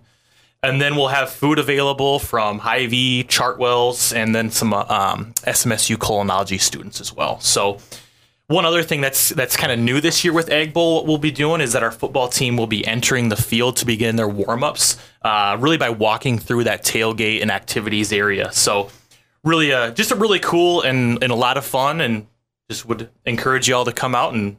and 0.63 0.81
then 0.81 0.97
we'll 0.97 1.09
have 1.09 1.31
food 1.31 1.59
available 1.59 2.19
from 2.19 2.61
Hy-Vee, 2.61 3.25
Chartwells, 3.25 4.15
and 4.15 4.35
then 4.35 4.51
some 4.51 4.73
uh, 4.73 4.85
um, 4.89 5.33
SMSU 5.43 5.97
culinology 5.97 6.61
students 6.61 7.01
as 7.01 7.13
well. 7.15 7.41
So. 7.41 7.79
One 8.49 8.67
other 8.67 8.83
thing 8.83 9.01
that's 9.01 9.31
that's 9.31 9.57
kind 9.57 9.73
of 9.73 9.79
new 9.79 10.03
this 10.03 10.25
year 10.25 10.33
with 10.35 10.51
Ag 10.51 10.75
Bowl, 10.75 10.97
what 10.97 11.07
we'll 11.07 11.17
be 11.17 11.31
doing 11.31 11.63
is 11.63 11.73
that 11.73 11.83
our 11.83 11.93
football 11.93 12.29
team 12.29 12.59
will 12.59 12.67
be 12.67 12.87
entering 12.87 13.31
the 13.31 13.37
field 13.37 13.77
to 13.79 13.87
begin 13.87 14.17
their 14.17 14.29
warm-ups, 14.29 14.99
uh, 15.23 15.57
really 15.59 15.79
by 15.79 15.89
walking 15.89 16.39
through 16.39 16.65
that 16.65 16.85
tailgate 16.85 17.41
and 17.41 17.51
activities 17.51 18.13
area. 18.13 18.53
So, 18.53 18.91
really, 19.43 19.73
uh, 19.73 19.93
just 19.93 20.11
a 20.11 20.17
really 20.17 20.41
cool 20.41 20.83
and, 20.83 21.23
and 21.23 21.33
a 21.33 21.37
lot 21.37 21.57
of 21.57 21.65
fun, 21.65 22.03
and 22.03 22.27
just 22.69 22.85
would 22.85 23.09
encourage 23.25 23.69
you 23.69 23.77
all 23.77 23.87
to 23.87 23.93
come 23.93 24.15
out 24.15 24.35
and 24.35 24.59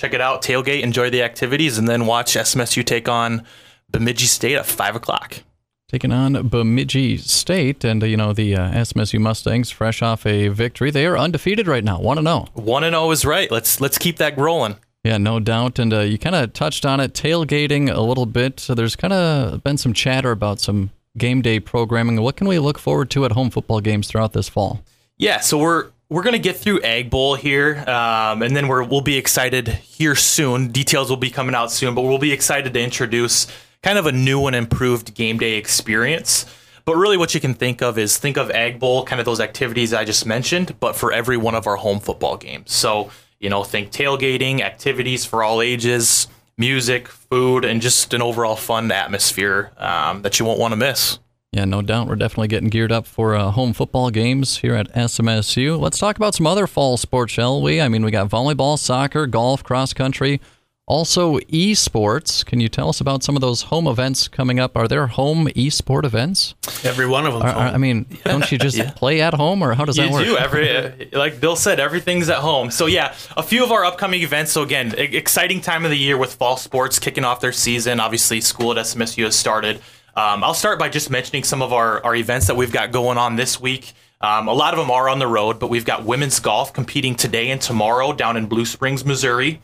check 0.00 0.14
it 0.14 0.20
out, 0.22 0.40
tailgate, 0.40 0.80
enjoy 0.82 1.10
the 1.10 1.22
activities, 1.22 1.76
and 1.76 1.86
then 1.86 2.06
watch 2.06 2.34
SMSU 2.36 2.86
take 2.86 3.08
on 3.08 3.44
Bemidji 3.90 4.26
State 4.26 4.56
at 4.56 4.66
five 4.66 4.96
o'clock. 4.96 5.42
Taking 5.88 6.10
on 6.10 6.48
Bemidji 6.48 7.16
State, 7.18 7.84
and 7.84 8.02
uh, 8.02 8.06
you 8.06 8.16
know 8.16 8.32
the 8.32 8.56
uh, 8.56 8.70
SMSU 8.72 9.20
Mustangs, 9.20 9.70
fresh 9.70 10.02
off 10.02 10.26
a 10.26 10.48
victory, 10.48 10.90
they 10.90 11.06
are 11.06 11.16
undefeated 11.16 11.68
right 11.68 11.84
now, 11.84 12.00
one 12.00 12.16
to 12.16 12.22
zero. 12.24 12.46
One 12.54 12.82
and 12.82 12.94
zero 12.94 13.10
is 13.12 13.24
right. 13.24 13.50
Let's 13.50 13.80
let's 13.80 13.96
keep 13.96 14.16
that 14.16 14.36
rolling. 14.36 14.76
Yeah, 15.04 15.18
no 15.18 15.38
doubt. 15.38 15.78
And 15.78 15.94
uh, 15.94 16.00
you 16.00 16.18
kind 16.18 16.34
of 16.34 16.52
touched 16.52 16.84
on 16.84 16.98
it, 16.98 17.12
tailgating 17.12 17.88
a 17.88 18.00
little 18.00 18.26
bit. 18.26 18.58
So 18.58 18.74
there's 18.74 18.96
kind 18.96 19.12
of 19.12 19.62
been 19.62 19.78
some 19.78 19.92
chatter 19.92 20.32
about 20.32 20.58
some 20.58 20.90
game 21.16 21.42
day 21.42 21.60
programming. 21.60 22.20
What 22.20 22.34
can 22.36 22.48
we 22.48 22.58
look 22.58 22.78
forward 22.78 23.08
to 23.10 23.24
at 23.24 23.32
home 23.32 23.50
football 23.50 23.80
games 23.80 24.08
throughout 24.08 24.32
this 24.32 24.48
fall? 24.48 24.82
Yeah, 25.18 25.38
so 25.38 25.58
we're 25.58 25.90
we're 26.08 26.24
gonna 26.24 26.38
get 26.38 26.56
through 26.56 26.82
Ag 26.82 27.10
Bowl 27.10 27.36
here, 27.36 27.78
um, 27.88 28.42
and 28.42 28.56
then 28.56 28.66
we're 28.66 28.82
we'll 28.82 29.00
be 29.00 29.16
excited 29.16 29.68
here 29.68 30.16
soon. 30.16 30.72
Details 30.72 31.08
will 31.08 31.16
be 31.16 31.30
coming 31.30 31.54
out 31.54 31.70
soon, 31.70 31.94
but 31.94 32.02
we'll 32.02 32.18
be 32.18 32.32
excited 32.32 32.74
to 32.74 32.80
introduce 32.80 33.46
kind 33.86 33.98
of 34.00 34.06
a 34.06 34.10
new 34.10 34.48
and 34.48 34.56
improved 34.56 35.14
game 35.14 35.38
day 35.38 35.54
experience. 35.54 36.44
But 36.84 36.96
really, 36.96 37.16
what 37.16 37.34
you 37.34 37.40
can 37.40 37.54
think 37.54 37.82
of 37.82 37.98
is 37.98 38.18
think 38.18 38.36
of 38.36 38.50
Ag 38.50 38.80
Bowl, 38.80 39.04
kind 39.04 39.20
of 39.20 39.24
those 39.24 39.38
activities 39.38 39.94
I 39.94 40.04
just 40.04 40.26
mentioned, 40.26 40.74
but 40.80 40.96
for 40.96 41.12
every 41.12 41.36
one 41.36 41.54
of 41.54 41.68
our 41.68 41.76
home 41.76 42.00
football 42.00 42.36
games. 42.36 42.72
So 42.72 43.10
you 43.38 43.48
know, 43.48 43.62
think 43.62 43.92
tailgating, 43.92 44.60
activities 44.60 45.24
for 45.24 45.44
all 45.44 45.62
ages, 45.62 46.26
music, 46.58 47.06
food, 47.06 47.64
and 47.64 47.80
just 47.80 48.12
an 48.12 48.22
overall 48.22 48.56
fun 48.56 48.90
atmosphere 48.90 49.70
um, 49.76 50.22
that 50.22 50.40
you 50.40 50.46
won't 50.46 50.58
want 50.58 50.72
to 50.72 50.76
miss. 50.76 51.20
Yeah, 51.52 51.64
no 51.64 51.80
doubt. 51.80 52.08
We're 52.08 52.16
definitely 52.16 52.48
getting 52.48 52.70
geared 52.70 52.90
up 52.90 53.06
for 53.06 53.36
uh, 53.36 53.52
home 53.52 53.72
football 53.72 54.10
games 54.10 54.58
here 54.58 54.74
at 54.74 54.92
SMSU. 54.94 55.78
Let's 55.78 55.98
talk 55.98 56.16
about 56.16 56.34
some 56.34 56.46
other 56.46 56.66
fall 56.66 56.96
sports, 56.96 57.32
shall 57.32 57.62
we? 57.62 57.80
I 57.80 57.88
mean, 57.88 58.04
we 58.04 58.10
got 58.10 58.28
volleyball, 58.28 58.78
soccer, 58.78 59.28
golf, 59.28 59.62
cross 59.62 59.92
country, 59.92 60.40
also 60.86 61.38
esports. 61.40 62.44
Can 62.44 62.60
you 62.60 62.68
tell 62.68 62.88
us 62.88 63.00
about 63.00 63.22
some 63.22 63.36
of 63.36 63.40
those 63.40 63.62
home 63.62 63.86
events 63.86 64.28
coming 64.28 64.60
up? 64.60 64.76
Are 64.76 64.86
there 64.86 65.08
home 65.08 65.48
esport 65.48 66.04
events? 66.04 66.54
Every 66.84 67.06
one 67.06 67.26
of 67.26 67.34
them. 67.34 67.42
I 67.42 67.76
mean, 67.76 68.06
don't 68.24 68.50
you 68.50 68.58
just 68.58 68.94
play 68.94 69.20
at 69.20 69.34
home, 69.34 69.62
or 69.62 69.74
how 69.74 69.84
does 69.84 69.96
that 69.96 70.10
work? 70.10 70.24
you 70.24 70.32
do 70.32 70.38
every 70.38 70.74
uh, 70.76 70.90
like 71.12 71.40
Bill 71.40 71.56
said, 71.56 71.80
everything's 71.80 72.28
at 72.28 72.38
home. 72.38 72.70
So 72.70 72.86
yeah, 72.86 73.14
a 73.36 73.42
few 73.42 73.64
of 73.64 73.72
our 73.72 73.84
upcoming 73.84 74.22
events. 74.22 74.52
So 74.52 74.62
again, 74.62 74.94
exciting 74.96 75.60
time 75.60 75.84
of 75.84 75.90
the 75.90 75.98
year 75.98 76.16
with 76.16 76.34
fall 76.34 76.56
sports 76.56 76.98
kicking 76.98 77.24
off 77.24 77.40
their 77.40 77.52
season. 77.52 78.00
Obviously, 78.00 78.40
school 78.40 78.72
at 78.72 78.78
SMSU 78.78 79.24
has 79.24 79.36
started. 79.36 79.80
Um, 80.14 80.42
I'll 80.42 80.54
start 80.54 80.78
by 80.78 80.88
just 80.88 81.10
mentioning 81.10 81.44
some 81.44 81.60
of 81.60 81.74
our, 81.74 82.02
our 82.02 82.14
events 82.16 82.46
that 82.46 82.56
we've 82.56 82.72
got 82.72 82.90
going 82.90 83.18
on 83.18 83.36
this 83.36 83.60
week. 83.60 83.92
Um, 84.22 84.48
a 84.48 84.52
lot 84.54 84.72
of 84.72 84.78
them 84.78 84.90
are 84.90 85.10
on 85.10 85.18
the 85.18 85.26
road, 85.26 85.58
but 85.58 85.68
we've 85.68 85.84
got 85.84 86.04
women's 86.04 86.40
golf 86.40 86.72
competing 86.72 87.16
today 87.16 87.50
and 87.50 87.60
tomorrow 87.60 88.14
down 88.14 88.38
in 88.38 88.46
Blue 88.46 88.64
Springs, 88.64 89.04
Missouri. 89.04 89.60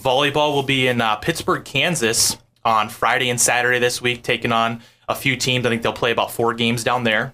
Volleyball 0.00 0.54
will 0.54 0.62
be 0.62 0.86
in 0.86 1.00
uh, 1.00 1.16
Pittsburgh, 1.16 1.64
Kansas 1.64 2.36
on 2.64 2.88
Friday 2.88 3.30
and 3.30 3.40
Saturday 3.40 3.78
this 3.78 4.00
week, 4.00 4.22
taking 4.22 4.52
on 4.52 4.82
a 5.08 5.14
few 5.14 5.36
teams. 5.36 5.64
I 5.66 5.70
think 5.70 5.82
they'll 5.82 5.92
play 5.92 6.12
about 6.12 6.32
four 6.32 6.54
games 6.54 6.84
down 6.84 7.04
there. 7.04 7.32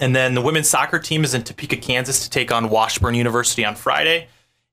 And 0.00 0.14
then 0.14 0.34
the 0.34 0.40
women's 0.40 0.68
soccer 0.68 0.98
team 0.98 1.24
is 1.24 1.34
in 1.34 1.42
Topeka, 1.42 1.76
Kansas 1.76 2.24
to 2.24 2.30
take 2.30 2.52
on 2.52 2.70
Washburn 2.70 3.14
University 3.14 3.64
on 3.64 3.74
Friday. 3.74 4.28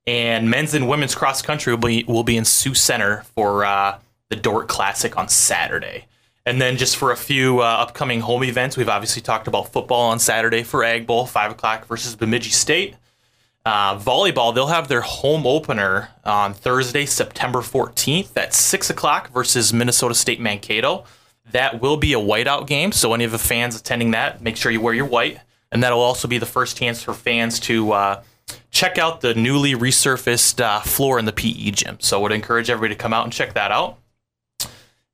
And 0.06 0.48
men's 0.48 0.74
and 0.74 0.88
women's 0.88 1.14
cross 1.14 1.42
country 1.42 1.72
will 1.72 1.80
be, 1.80 2.04
will 2.04 2.24
be 2.24 2.36
in 2.36 2.44
Sioux 2.44 2.74
Center 2.74 3.24
for 3.34 3.64
uh, 3.64 3.98
the 4.30 4.36
Dordt 4.36 4.68
Classic 4.68 5.16
on 5.16 5.28
Saturday. 5.28 6.06
And 6.46 6.62
then 6.62 6.78
just 6.78 6.96
for 6.96 7.12
a 7.12 7.16
few 7.16 7.60
uh, 7.60 7.64
upcoming 7.64 8.20
home 8.20 8.42
events, 8.44 8.76
we've 8.76 8.88
obviously 8.88 9.20
talked 9.20 9.48
about 9.48 9.70
football 9.70 10.10
on 10.10 10.18
Saturday 10.18 10.62
for 10.62 10.82
Ag 10.82 11.06
Bowl, 11.06 11.26
5 11.26 11.50
o'clock 11.50 11.86
versus 11.86 12.16
Bemidji 12.16 12.50
State. 12.50 12.94
Uh, 13.68 13.98
volleyball, 13.98 14.54
they'll 14.54 14.68
have 14.68 14.88
their 14.88 15.02
home 15.02 15.46
opener 15.46 16.08
on 16.24 16.54
Thursday, 16.54 17.04
September 17.04 17.58
14th 17.58 18.34
at 18.34 18.54
6 18.54 18.88
o'clock 18.88 19.30
versus 19.30 19.74
Minnesota 19.74 20.14
State 20.14 20.40
Mankato. 20.40 21.04
That 21.50 21.78
will 21.78 21.98
be 21.98 22.14
a 22.14 22.18
whiteout 22.18 22.66
game, 22.66 22.92
so 22.92 23.12
any 23.12 23.24
of 23.24 23.30
the 23.30 23.38
fans 23.38 23.76
attending 23.76 24.12
that, 24.12 24.40
make 24.40 24.56
sure 24.56 24.72
you 24.72 24.80
wear 24.80 24.94
your 24.94 25.04
white. 25.04 25.40
And 25.70 25.82
that'll 25.82 26.00
also 26.00 26.26
be 26.26 26.38
the 26.38 26.46
first 26.46 26.78
chance 26.78 27.02
for 27.02 27.12
fans 27.12 27.60
to 27.60 27.92
uh, 27.92 28.22
check 28.70 28.96
out 28.96 29.20
the 29.20 29.34
newly 29.34 29.74
resurfaced 29.74 30.64
uh, 30.64 30.80
floor 30.80 31.18
in 31.18 31.26
the 31.26 31.32
PE 31.34 31.72
gym. 31.72 31.98
So 32.00 32.18
I 32.18 32.22
would 32.22 32.32
encourage 32.32 32.70
everybody 32.70 32.94
to 32.94 32.98
come 32.98 33.12
out 33.12 33.24
and 33.24 33.32
check 33.34 33.52
that 33.52 33.70
out. 33.70 33.98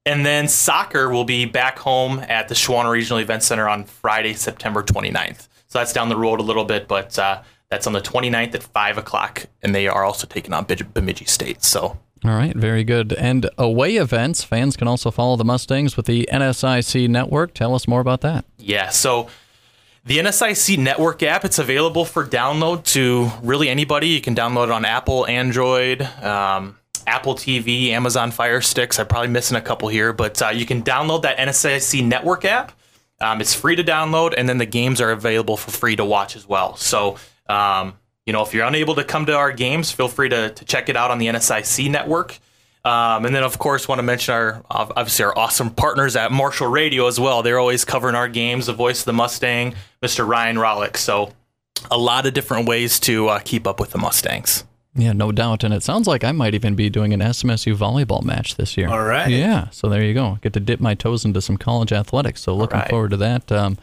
And 0.07 0.25
then 0.25 0.47
soccer 0.47 1.09
will 1.09 1.25
be 1.25 1.45
back 1.45 1.81
home 1.81 2.21
at 2.21 2.47
the 2.47 2.55
Schwan 2.55 2.89
Regional 2.89 3.19
Event 3.19 3.43
Center 3.43 3.69
on 3.69 3.83
Friday, 3.83 4.35
September 4.35 4.85
29th. 4.85 5.49
So 5.67 5.81
that's 5.81 5.93
down 5.93 6.09
the 6.09 6.17
road 6.17 6.39
a 6.39 6.45
little 6.45 6.65
bit, 6.65 6.87
but 6.87 7.19
uh, 7.19 7.43
that's 7.75 7.89
on 7.89 7.93
the 7.93 8.01
29th 8.01 8.55
at 8.55 8.63
5 8.63 8.99
o'clock. 8.99 9.47
And 9.61 9.75
they 9.75 9.89
are 9.89 10.05
also 10.05 10.29
taking 10.29 10.53
on 10.53 10.65
Bemidji 10.65 11.25
State. 11.25 11.65
So 11.65 11.99
All 12.25 12.31
right, 12.31 12.55
very 12.55 12.85
good. 12.85 13.13
And 13.13 13.51
away 13.59 13.97
events, 13.97 14.45
fans 14.45 14.77
can 14.77 14.87
also 14.87 15.11
follow 15.11 15.35
the 15.35 15.45
Mustangs 15.45 15.97
with 15.97 16.07
the 16.07 16.29
NSIC 16.33 17.09
network. 17.09 17.53
Tell 17.53 17.75
us 17.75 17.89
more 17.89 18.01
about 18.01 18.21
that. 18.21 18.45
Yeah, 18.59 18.91
so 18.91 19.29
the 20.05 20.19
NSIC 20.19 20.79
network 20.79 21.25
app, 21.25 21.45
it's 21.45 21.59
available 21.59 22.05
for 22.05 22.25
download 22.25 22.85
to 22.93 23.31
really 23.43 23.69
anybody. 23.69 24.09
You 24.09 24.21
can 24.21 24.37
download 24.37 24.65
it 24.65 24.71
on 24.71 24.85
Apple, 24.85 25.27
Android, 25.27 26.03
um, 26.23 26.79
Apple 27.09 27.35
TV, 27.35 27.89
Amazon 27.89 28.31
Fire 28.31 28.61
Sticks. 28.61 29.01
I'm 29.01 29.09
probably 29.09 29.31
missing 29.31 29.57
a 29.57 29.61
couple 29.61 29.89
here, 29.89 30.13
but 30.13 30.41
uh, 30.41 30.51
you 30.51 30.65
can 30.65 30.85
download 30.85 31.23
that 31.23 31.39
NSIC 31.39 32.07
network 32.07 32.45
app. 32.45 32.71
Um, 33.21 33.41
it's 33.41 33.55
free 33.55 33.75
to 33.77 33.85
download, 33.85 34.35
and 34.37 34.49
then 34.49 34.59
the 34.59 34.67
games 34.67 35.01
are 35.01 35.11
available 35.11 35.57
for 35.57 35.73
free 35.73 35.97
to 35.97 36.05
watch 36.05 36.37
as 36.37 36.47
well. 36.47 36.77
So, 36.77 37.17
um, 37.49 37.95
you 38.27 38.33
know, 38.33 38.43
if 38.43 38.55
you're 38.55 38.67
unable 38.67 38.95
to 38.95 39.05
come 39.05 39.27
to 39.27 39.37
our 39.37 39.53
games, 39.53 39.93
feel 39.93 40.09
free 40.09 40.29
to, 40.29 40.51
to 40.51 40.65
check 40.65 40.89
it 40.89 40.97
out 40.97 41.11
on 41.11 41.19
the 41.19 41.27
NSIC 41.27 41.91
network. 41.91 42.39
Um, 42.85 43.25
and 43.25 43.35
then, 43.35 43.43
of 43.43 43.59
course, 43.59 43.89
want 43.89 43.99
to 43.99 44.03
mention 44.03 44.35
our 44.35 44.63
obviously 44.71 45.25
our 45.25 45.37
awesome 45.39 45.71
partners 45.71 46.17
at 46.17 46.31
Marshall 46.33 46.69
Radio 46.69 47.07
as 47.07 47.19
well. 47.19 47.43
They're 47.43 47.59
always 47.59 47.85
covering 47.85 48.15
our 48.15 48.29
games. 48.29 48.67
The 48.67 48.75
voice 48.75 49.01
of 49.01 49.05
the 49.07 49.15
Mustang, 49.15 49.75
Mr. 50.03 50.27
Ryan 50.27 50.57
Rollick. 50.57 50.99
So, 50.99 51.33
a 51.91 51.99
lot 51.99 52.27
of 52.27 52.35
different 52.35 52.69
ways 52.69 53.01
to 53.01 53.29
uh, 53.29 53.39
keep 53.41 53.67
up 53.67 53.81
with 53.81 53.91
the 53.91 53.99
Mustangs. 53.99 54.65
Yeah, 54.95 55.13
no 55.13 55.33
doubt. 55.33 55.65
And 55.65 55.75
it 55.75 55.83
sounds 55.83 56.07
like 56.07 56.25
I 56.25 56.33
might 56.33 56.55
even 56.55 56.75
be 56.75 56.89
doing 56.89 57.13
an 57.13 57.21
SMSU 57.21 57.77
volleyball 57.77 58.23
match 58.23 58.57
this 58.57 58.77
year. 58.77 58.89
All 58.89 59.03
right. 59.03 59.29
Yeah, 59.29 59.69
so 59.71 59.89
there 59.89 60.05
you 60.05 60.15
go. 60.15 60.39
Get 60.41 60.53
to 60.53 60.61
dip 60.61 60.79
my 60.79 60.95
toes 60.95 61.25
into 61.25 61.43
some 61.43 61.57
college 61.57 61.93
athletics. 61.93 62.43
So 62.43 62.55
looking 62.55 62.79
right. 62.79 62.91
forward 62.91 63.11
to 63.11 63.17
that. 63.17 63.51
Um, 63.51 63.77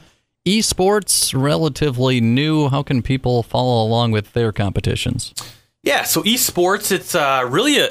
esports, 0.45 1.39
relatively 1.39 2.21
new. 2.21 2.69
How 2.69 2.83
can 2.83 3.01
people 3.01 3.43
follow 3.43 3.85
along 3.85 4.11
with 4.11 4.33
their 4.33 4.51
competitions? 4.51 5.33
Yeah, 5.83 6.03
so 6.03 6.21
esports, 6.23 6.91
it's 6.91 7.15
uh, 7.15 7.47
really 7.49 7.79
a, 7.79 7.89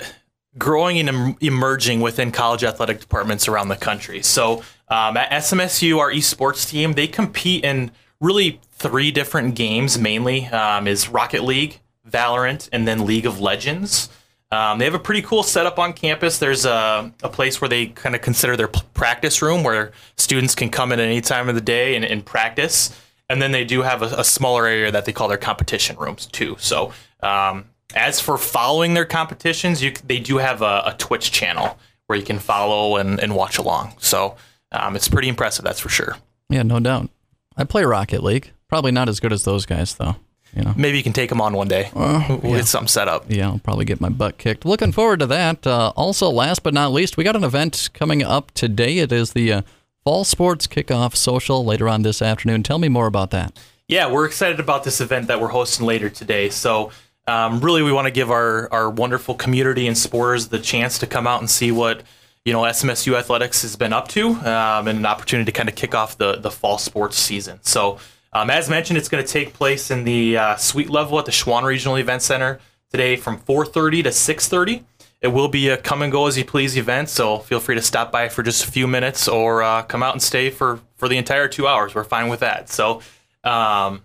growing 0.59 0.99
and 0.99 1.37
emerging 1.41 2.01
within 2.01 2.33
college 2.33 2.65
athletic 2.65 3.01
departments 3.01 3.49
around 3.49 3.69
the 3.69 3.77
country. 3.77 4.23
So 4.23 4.63
um, 4.89 5.17
at 5.17 5.31
SMSU, 5.31 5.99
our 5.99 6.11
esports 6.11 6.69
team, 6.69 6.95
they 6.95 7.07
compete 7.07 7.65
in 7.65 7.91
really 8.21 8.61
three 8.73 9.11
different 9.11 9.55
games 9.55 9.99
mainly 9.99 10.47
um, 10.47 10.87
is 10.87 11.09
Rocket 11.09 11.43
League, 11.43 11.81
Valorant, 12.09 12.69
and 12.73 12.87
then 12.87 13.07
League 13.07 13.27
of 13.27 13.41
Legends. 13.41 14.09
Um, 14.53 14.79
they 14.79 14.85
have 14.85 14.95
a 14.95 14.99
pretty 14.99 15.23
cool 15.23 15.43
setup 15.45 15.79
on 15.79 15.93
campus. 15.93 16.39
There's 16.39 16.65
a, 16.65 17.13
a 17.23 17.29
place 17.29 17.61
where 17.61 17.69
they 17.69 17.87
kind 17.87 18.17
of 18.17 18.21
consider 18.21 18.57
their 18.57 18.69
p- 18.69 18.81
practice 18.95 19.43
room 19.43 19.63
where 19.63 19.93
students 20.17 20.57
can 20.57 20.71
come 20.71 20.91
in 20.91 20.99
at 20.99 21.07
any 21.07 21.21
time 21.21 21.49
of 21.49 21.55
the 21.55 21.61
day 21.61 21.95
and, 21.95 22.05
and 22.05 22.27
practice. 22.27 22.91
And 23.29 23.41
then 23.41 23.53
they 23.53 23.65
do 23.65 23.83
have 23.83 24.03
a, 24.03 24.07
a 24.07 24.25
smaller 24.25 24.67
area 24.67 24.91
that 24.91 25.05
they 25.05 25.13
call 25.13 25.29
their 25.29 25.39
competition 25.39 25.97
rooms 25.97 26.27
too. 26.27 26.57
So 26.59 26.93
um, 27.23 27.67
as 27.95 28.21
for 28.21 28.37
following 28.37 28.95
their 28.95 29.05
competitions, 29.05 29.85
you, 29.85 29.93
they 30.05 30.19
do 30.19 30.39
have 30.39 30.63
a, 30.63 30.83
a 30.87 30.97
Twitch 30.99 31.31
channel 31.31 31.79
where 32.09 32.19
you 32.19 32.25
can 32.25 32.41
follow 32.41 32.97
and, 32.97 33.21
and 33.21 33.37
watch 33.37 33.57
along. 33.57 33.95
So 33.99 34.35
um, 34.73 34.97
it's 34.97 35.07
pretty 35.09 35.29
impressive, 35.29 35.65
that's 35.65 35.79
for 35.79 35.91
sure. 35.91 36.17
Yeah, 36.49 36.65
no 36.65 36.81
doubt. 36.81 37.09
I 37.57 37.63
play 37.63 37.85
Rocket 37.85 38.25
League. 38.25 38.51
Probably 38.69 38.91
not 38.91 39.09
as 39.09 39.21
good 39.21 39.33
as 39.33 39.45
those 39.45 39.65
guys, 39.65 39.95
though. 39.95 40.17
You 40.55 40.63
know. 40.63 40.75
Maybe 40.77 40.97
you 40.97 41.05
can 41.05 41.13
take 41.13 41.29
them 41.29 41.41
on 41.41 41.53
one 41.55 41.69
day. 41.69 41.91
we'll 41.95 42.57
get 42.57 42.67
some 42.67 42.89
set 42.89 43.07
up. 43.07 43.27
Yeah, 43.29 43.49
I'll 43.49 43.59
probably 43.59 43.85
get 43.85 44.01
my 44.01 44.09
butt 44.09 44.39
kicked. 44.39 44.65
Looking 44.65 44.91
forward 44.93 45.21
to 45.21 45.27
that. 45.27 45.67
Uh, 45.67 45.93
also, 45.97 46.29
last 46.29 46.63
but 46.63 46.75
not 46.75 46.93
least, 46.93 47.17
we 47.17 47.25
got 47.25 47.37
an 47.37 47.45
event 47.45 47.91
coming 47.95 48.23
up 48.23 48.51
today. 48.53 48.99
It 48.99 49.13
is 49.13 49.33
the 49.33 49.53
uh, 49.53 49.63
Fall 50.05 50.25
Sports 50.25 50.67
Kickoff 50.67 51.15
Social 51.15 51.65
later 51.65 51.89
on 51.89 52.03
this 52.03 52.21
afternoon. 52.21 52.63
Tell 52.63 52.79
me 52.79 52.89
more 52.89 53.07
about 53.07 53.31
that. 53.31 53.59
Yeah, 53.87 54.11
we're 54.11 54.25
excited 54.25 54.61
about 54.61 54.85
this 54.85 55.01
event 55.01 55.27
that 55.27 55.41
we're 55.41 55.49
hosting 55.49 55.85
later 55.85 56.09
today. 56.09 56.49
So, 56.49 56.91
um, 57.27 57.61
really, 57.61 57.83
we 57.83 57.93
want 57.93 58.07
to 58.07 58.11
give 58.11 58.31
our, 58.31 58.73
our 58.73 58.89
wonderful 58.89 59.35
community 59.35 59.87
and 59.87 59.97
sporters 59.97 60.49
the 60.49 60.59
chance 60.59 60.99
to 61.01 61.07
come 61.07 61.27
out 61.27 61.41
and 61.41 61.51
see 61.51 61.71
what 61.71 62.03
you 62.45 62.53
know 62.53 62.63
SMSU 62.63 63.17
athletics 63.19 63.63
has 63.63 63.77
been 63.77 63.93
up 63.93 64.09
to, 64.09 64.29
um, 64.29 64.89
and 64.89 64.99
an 64.99 65.07
opportunity 65.07 65.51
to 65.51 65.57
kind 65.57 65.69
of 65.69 65.75
kick 65.75 65.95
off 65.95 66.17
the 66.19 66.37
the 66.37 66.51
fall 66.51 66.79
sports 66.79 67.17
season. 67.19 67.59
So, 67.63 67.99
um, 68.33 68.51
as 68.51 68.69
mentioned, 68.69 68.99
it's 68.99 69.09
going 69.09 69.25
to 69.25 69.31
take 69.31 69.53
place 69.53 69.91
in 69.91 70.05
the 70.05 70.37
uh, 70.37 70.57
suite 70.57 70.91
level 70.91 71.19
at 71.19 71.25
the 71.25 71.33
Schwan 71.33 71.63
Regional 71.65 71.97
Event 71.97 72.23
Center 72.23 72.61
today 72.91 73.17
from 73.17 73.39
4:30 73.39 74.05
to 74.05 74.11
6:30. 74.11 74.85
It 75.21 75.29
will 75.29 75.49
be 75.49 75.69
a 75.69 75.77
come 75.77 76.03
and 76.03 76.11
go 76.11 76.27
as 76.27 76.39
you 76.39 76.45
please 76.45 76.77
event, 76.77 77.09
so 77.11 77.39
feel 77.39 77.61
free 77.61 77.75
to 77.75 77.83
stop 77.83 78.11
by 78.11 78.29
for 78.29 78.43
just 78.43 78.65
a 78.65 78.71
few 78.71 78.87
minutes 78.87 79.29
or 79.29 79.63
uh, 79.63 79.83
come 79.83 80.03
out 80.03 80.15
and 80.15 80.23
stay 80.23 80.51
for 80.51 80.81
for 80.97 81.09
the 81.09 81.17
entire 81.17 81.49
two 81.49 81.67
hours. 81.67 81.95
We're 81.95 82.05
fine 82.05 82.29
with 82.29 82.41
that. 82.41 82.69
So. 82.69 83.03
Um, 83.45 84.05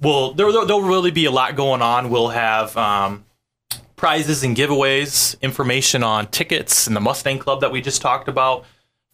well, 0.00 0.32
there, 0.32 0.50
there'll 0.50 0.80
really 0.80 1.10
be 1.10 1.26
a 1.26 1.30
lot 1.30 1.56
going 1.56 1.82
on. 1.82 2.08
We'll 2.08 2.28
have 2.28 2.74
um, 2.76 3.24
prizes 3.96 4.42
and 4.42 4.56
giveaways, 4.56 5.38
information 5.42 6.02
on 6.02 6.26
tickets 6.28 6.86
and 6.86 6.96
the 6.96 7.00
Mustang 7.00 7.38
Club 7.38 7.60
that 7.60 7.70
we 7.70 7.82
just 7.82 8.00
talked 8.00 8.26
about. 8.26 8.64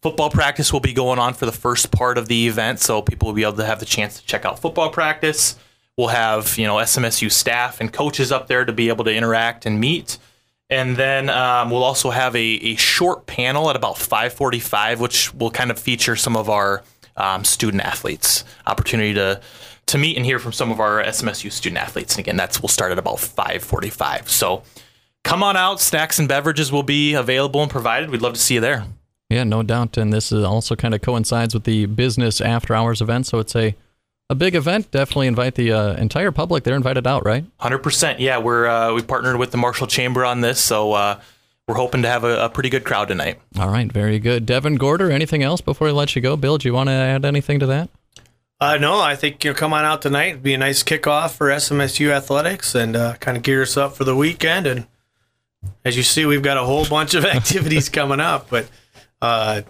Football 0.07 0.31
practice 0.31 0.73
will 0.73 0.79
be 0.79 0.93
going 0.93 1.19
on 1.19 1.35
for 1.35 1.47
the 1.47 1.53
first 1.53 1.91
part 1.91 2.17
of 2.17 2.29
the 2.29 2.47
event, 2.47 2.79
so 2.79 3.03
people 3.03 3.27
will 3.27 3.35
be 3.35 3.43
able 3.43 3.55
to 3.55 3.65
have 3.65 3.81
the 3.81 3.85
chance 3.85 4.21
to 4.21 4.25
check 4.25 4.45
out 4.45 4.61
football 4.61 4.89
practice. 4.89 5.57
We'll 5.97 6.07
have 6.07 6.57
you 6.57 6.65
know 6.65 6.77
SMSU 6.77 7.29
staff 7.29 7.81
and 7.81 7.93
coaches 7.93 8.31
up 8.31 8.47
there 8.47 8.65
to 8.65 8.73
be 8.73 8.89
able 8.89 9.05
to 9.07 9.13
interact 9.13 9.67
and 9.67 9.81
meet. 9.81 10.19
And 10.71 10.97
then 10.97 11.29
um, 11.29 11.71
we'll 11.71 11.83
also 11.83 12.11
have 12.11 12.37
a, 12.37 12.39
a 12.39 12.77
short 12.77 13.27
panel 13.27 13.69
at 13.69 13.75
about 13.75 13.97
5:45, 13.97 15.01
which 15.01 15.35
will 15.35 15.51
kind 15.51 15.73
of 15.73 15.79
feature 15.81 16.15
some 16.15 16.37
of 16.37 16.49
our 16.49 16.85
um, 17.17 17.43
student 17.43 17.83
athletes. 17.83 18.45
Opportunity 18.65 19.13
to 19.15 19.41
to 19.87 19.99
meet 19.99 20.17
and 20.17 20.25
hear 20.25 20.39
from 20.39 20.53
some 20.53 20.71
of 20.71 20.79
our 20.79 21.03
SMSU 21.03 21.51
student 21.51 21.83
athletes. 21.83 22.15
And 22.15 22.21
again, 22.21 22.37
that's 22.37 22.63
we'll 22.63 22.69
start 22.69 22.93
at 22.93 22.99
about 23.01 23.17
5:45. 23.17 24.29
So 24.29 24.63
come 25.25 25.43
on 25.43 25.57
out. 25.57 25.81
Snacks 25.81 26.21
and 26.21 26.29
beverages 26.29 26.71
will 26.71 26.85
be 26.85 27.15
available 27.15 27.61
and 27.61 27.69
provided. 27.73 28.11
We'd 28.11 28.23
love 28.23 28.35
to 28.35 28.41
see 28.41 28.55
you 28.55 28.61
there. 28.61 28.87
Yeah, 29.37 29.45
no 29.45 29.63
doubt. 29.63 29.99
And 29.99 30.15
this 30.15 30.33
is 30.33 30.43
also 30.43 30.75
kind 30.75 30.95
of 30.95 31.03
coincides 31.03 31.53
with 31.53 31.65
the 31.65 31.85
business 31.85 32.41
after 32.41 32.75
hours 32.75 33.03
event. 33.03 33.27
So 33.27 33.39
it's 33.39 33.55
a, 33.55 33.75
a 34.31 34.35
big 34.35 34.55
event. 34.55 34.91
Definitely 34.91 35.27
invite 35.27 35.57
the 35.57 35.73
uh, 35.73 35.93
entire 35.97 36.33
public. 36.33 36.65
They're 36.65 36.75
invited 36.75 37.07
out, 37.07 37.27
right? 37.27 37.45
Hundred 37.59 37.81
percent. 37.81 38.19
Yeah, 38.19 38.39
we're 38.39 38.67
uh, 38.67 38.95
we 38.95 39.03
partnered 39.03 39.37
with 39.37 39.51
the 39.51 39.59
Marshall 39.59 39.89
Chamber 39.89 40.25
on 40.25 40.41
this, 40.41 40.59
so 40.59 40.95
uh, 40.95 41.21
we're 41.69 41.75
hoping 41.75 42.01
to 42.01 42.09
have 42.09 42.25
a, 42.25 42.47
a 42.47 42.49
pretty 42.49 42.71
good 42.71 42.87
crowd 42.87 43.09
tonight. 43.09 43.39
All 43.59 43.69
right, 43.69 43.93
very 43.93 44.19
good. 44.19 44.47
Devin 44.47 44.77
Gorter, 44.77 45.11
anything 45.11 45.43
else 45.43 45.61
before 45.61 45.89
I 45.89 45.91
let 45.91 46.17
you 46.17 46.23
go? 46.23 46.35
Bill, 46.35 46.57
do 46.57 46.67
you 46.67 46.73
want 46.73 46.89
to 46.89 46.95
add 46.95 47.27
anything 47.27 47.59
to 47.59 47.67
that? 47.67 47.91
Uh, 48.59 48.79
no, 48.79 48.99
I 48.99 49.17
think 49.17 49.45
you 49.45 49.51
know, 49.51 49.55
come 49.55 49.75
on 49.75 49.85
out 49.85 50.01
tonight. 50.01 50.29
It'd 50.29 50.43
be 50.43 50.55
a 50.55 50.59
nice 50.59 50.83
kickoff 50.83 51.37
for 51.37 51.49
SMSU 51.49 52.09
athletics 52.09 52.75
and 52.75 52.97
uh, 52.97 53.17
kind 53.17 53.37
of 53.37 53.43
gear 53.43 53.61
us 53.61 53.77
up 53.77 53.97
for 53.97 54.05
the 54.05 54.17
weekend. 54.17 54.67
And 54.67 54.87
as 55.85 55.95
you 55.95 56.03
see, 56.03 56.25
we've 56.25 56.41
got 56.41 56.57
a 56.57 56.65
whole 56.65 56.87
bunch 56.87 57.13
of 57.13 57.25
activities 57.37 57.91
coming 57.91 58.21
up. 58.21 58.49
But 58.49 58.71
uh, 59.27 59.63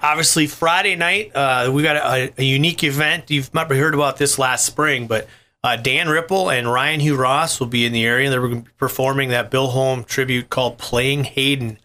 obviously, 0.00 0.46
Friday 0.46 0.96
night 0.96 1.34
uh, 1.34 1.70
we 1.72 1.82
got 1.82 1.96
a, 1.96 2.32
a, 2.38 2.44
unique 2.44 2.84
event. 2.84 3.30
You've 3.30 3.52
probably 3.52 3.78
heard 3.78 3.94
about 3.94 4.16
this 4.16 4.38
last 4.38 4.64
spring, 4.64 5.06
but 5.06 5.28
uh, 5.64 5.76
Dan 5.76 6.08
Ripple 6.08 6.50
and 6.50 6.70
Ryan 6.70 7.00
Hugh 7.00 7.16
Ross 7.16 7.60
will 7.60 7.66
be 7.66 7.84
in 7.84 7.92
the 7.92 8.04
area. 8.04 8.26
And 8.26 8.32
They're 8.32 8.40
going 8.40 8.62
to 8.62 8.70
be 8.70 8.76
performing 8.76 9.30
that 9.30 9.50
Bill 9.50 9.68
Holm 9.68 10.04
tribute 10.04 10.50
called 10.50 10.78
"Playing 10.78 11.24
Haydn" 11.24 11.78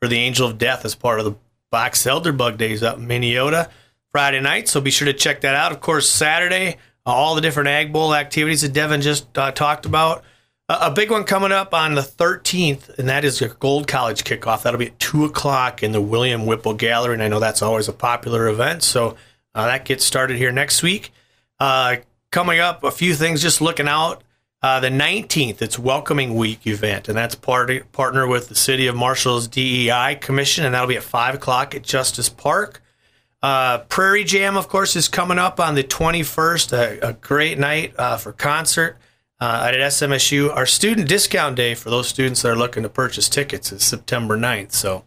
for 0.00 0.08
the 0.08 0.18
Angel 0.18 0.48
of 0.48 0.58
Death 0.58 0.84
as 0.84 0.94
part 0.94 1.18
of 1.18 1.24
the 1.24 1.34
Box 1.70 2.04
Elderbug 2.04 2.56
Days 2.56 2.82
up 2.82 2.98
in 2.98 3.06
Minneota. 3.06 3.68
Friday 4.10 4.40
night. 4.40 4.68
So 4.68 4.80
be 4.80 4.90
sure 4.90 5.06
to 5.06 5.12
check 5.12 5.42
that 5.42 5.54
out. 5.54 5.72
Of 5.72 5.80
course, 5.80 6.08
Saturday, 6.08 6.76
uh, 7.06 7.10
all 7.10 7.34
the 7.34 7.40
different 7.40 7.68
Ag 7.68 7.92
Bowl 7.92 8.14
activities 8.14 8.62
that 8.62 8.72
Devin 8.72 9.00
just 9.00 9.36
uh, 9.36 9.52
talked 9.52 9.86
about. 9.86 10.24
A 10.70 10.90
big 10.90 11.10
one 11.10 11.24
coming 11.24 11.50
up 11.50 11.72
on 11.72 11.94
the 11.94 12.02
13th, 12.02 12.98
and 12.98 13.08
that 13.08 13.24
is 13.24 13.40
a 13.40 13.48
Gold 13.48 13.88
College 13.88 14.22
kickoff. 14.22 14.62
That'll 14.62 14.78
be 14.78 14.88
at 14.88 14.98
2 14.98 15.24
o'clock 15.24 15.82
in 15.82 15.92
the 15.92 16.00
William 16.02 16.44
Whipple 16.44 16.74
Gallery, 16.74 17.14
and 17.14 17.22
I 17.22 17.28
know 17.28 17.40
that's 17.40 17.62
always 17.62 17.88
a 17.88 17.92
popular 17.94 18.48
event. 18.48 18.82
So 18.82 19.16
uh, 19.54 19.64
that 19.64 19.86
gets 19.86 20.04
started 20.04 20.36
here 20.36 20.52
next 20.52 20.82
week. 20.82 21.10
Uh, 21.58 21.96
coming 22.30 22.60
up, 22.60 22.84
a 22.84 22.90
few 22.90 23.14
things 23.14 23.40
just 23.40 23.62
looking 23.62 23.88
out. 23.88 24.22
Uh, 24.60 24.78
the 24.78 24.90
19th, 24.90 25.62
it's 25.62 25.78
Welcoming 25.78 26.34
Week 26.34 26.66
event, 26.66 27.08
and 27.08 27.16
that's 27.16 27.34
party, 27.34 27.80
partner 27.92 28.26
with 28.26 28.50
the 28.50 28.54
City 28.54 28.86
of 28.88 28.94
Marshall's 28.94 29.48
DEI 29.48 30.18
Commission, 30.20 30.66
and 30.66 30.74
that'll 30.74 30.86
be 30.86 30.98
at 30.98 31.02
5 31.02 31.36
o'clock 31.36 31.74
at 31.74 31.82
Justice 31.82 32.28
Park. 32.28 32.82
Uh, 33.42 33.78
Prairie 33.78 34.24
Jam, 34.24 34.58
of 34.58 34.68
course, 34.68 34.96
is 34.96 35.08
coming 35.08 35.38
up 35.38 35.60
on 35.60 35.76
the 35.76 35.84
21st. 35.84 36.72
A, 36.74 37.08
a 37.08 37.12
great 37.14 37.58
night 37.58 37.94
uh, 37.96 38.18
for 38.18 38.32
concert 38.32 38.98
uh, 39.40 39.70
at 39.72 39.74
SMSU. 39.74 40.54
Our 40.54 40.66
student 40.66 41.08
discount 41.08 41.56
day 41.56 41.74
for 41.74 41.90
those 41.90 42.08
students 42.08 42.42
that 42.42 42.50
are 42.50 42.56
looking 42.56 42.82
to 42.82 42.88
purchase 42.88 43.28
tickets 43.28 43.72
is 43.72 43.84
September 43.84 44.36
9th. 44.36 44.72
So, 44.72 45.04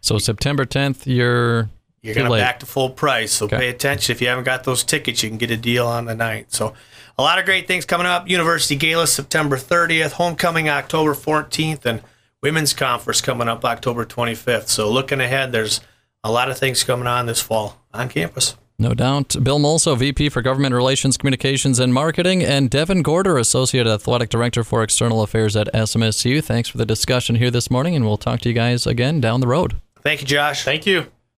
so 0.00 0.18
September 0.18 0.64
10th, 0.64 1.06
you're 1.06 1.68
you're 2.02 2.14
going 2.14 2.30
to 2.30 2.36
back 2.36 2.60
to 2.60 2.66
full 2.66 2.90
price. 2.90 3.32
So 3.32 3.46
okay. 3.46 3.56
pay 3.56 3.68
attention. 3.70 4.14
If 4.14 4.20
you 4.20 4.28
haven't 4.28 4.44
got 4.44 4.64
those 4.64 4.84
tickets, 4.84 5.22
you 5.22 5.30
can 5.30 5.38
get 5.38 5.50
a 5.50 5.56
deal 5.56 5.86
on 5.86 6.04
the 6.04 6.14
9th. 6.14 6.46
So 6.48 6.74
a 7.18 7.22
lot 7.22 7.38
of 7.38 7.46
great 7.46 7.66
things 7.66 7.86
coming 7.86 8.06
up. 8.06 8.28
University 8.28 8.76
Gala 8.76 9.06
September 9.06 9.56
30th, 9.56 10.12
homecoming 10.12 10.68
October 10.68 11.14
14th, 11.14 11.86
and 11.86 12.02
women's 12.42 12.74
conference 12.74 13.22
coming 13.22 13.48
up 13.48 13.64
October 13.64 14.04
25th. 14.04 14.68
So 14.68 14.90
looking 14.90 15.20
ahead, 15.20 15.52
there's 15.52 15.80
a 16.22 16.30
lot 16.30 16.50
of 16.50 16.58
things 16.58 16.84
coming 16.84 17.06
on 17.06 17.24
this 17.24 17.40
fall 17.40 17.80
on 17.94 18.10
campus. 18.10 18.56
No 18.78 18.92
doubt. 18.92 19.36
Bill 19.42 19.60
Molso, 19.60 19.96
VP 19.96 20.30
for 20.30 20.42
Government 20.42 20.74
Relations, 20.74 21.16
Communications, 21.16 21.78
and 21.78 21.94
Marketing, 21.94 22.42
and 22.42 22.68
Devin 22.68 23.02
Gorter, 23.02 23.38
Associate 23.38 23.86
Athletic 23.86 24.30
Director 24.30 24.64
for 24.64 24.82
External 24.82 25.22
Affairs 25.22 25.54
at 25.54 25.72
SMSU. 25.72 26.42
Thanks 26.42 26.68
for 26.68 26.78
the 26.78 26.86
discussion 26.86 27.36
here 27.36 27.52
this 27.52 27.70
morning, 27.70 27.94
and 27.94 28.04
we'll 28.04 28.16
talk 28.16 28.40
to 28.40 28.48
you 28.48 28.54
guys 28.54 28.86
again 28.86 29.20
down 29.20 29.40
the 29.40 29.46
road. 29.46 29.80
Thank 30.02 30.20
you, 30.20 30.26
Josh. 30.26 30.64
Thank 30.64 30.86
you. 30.86 31.06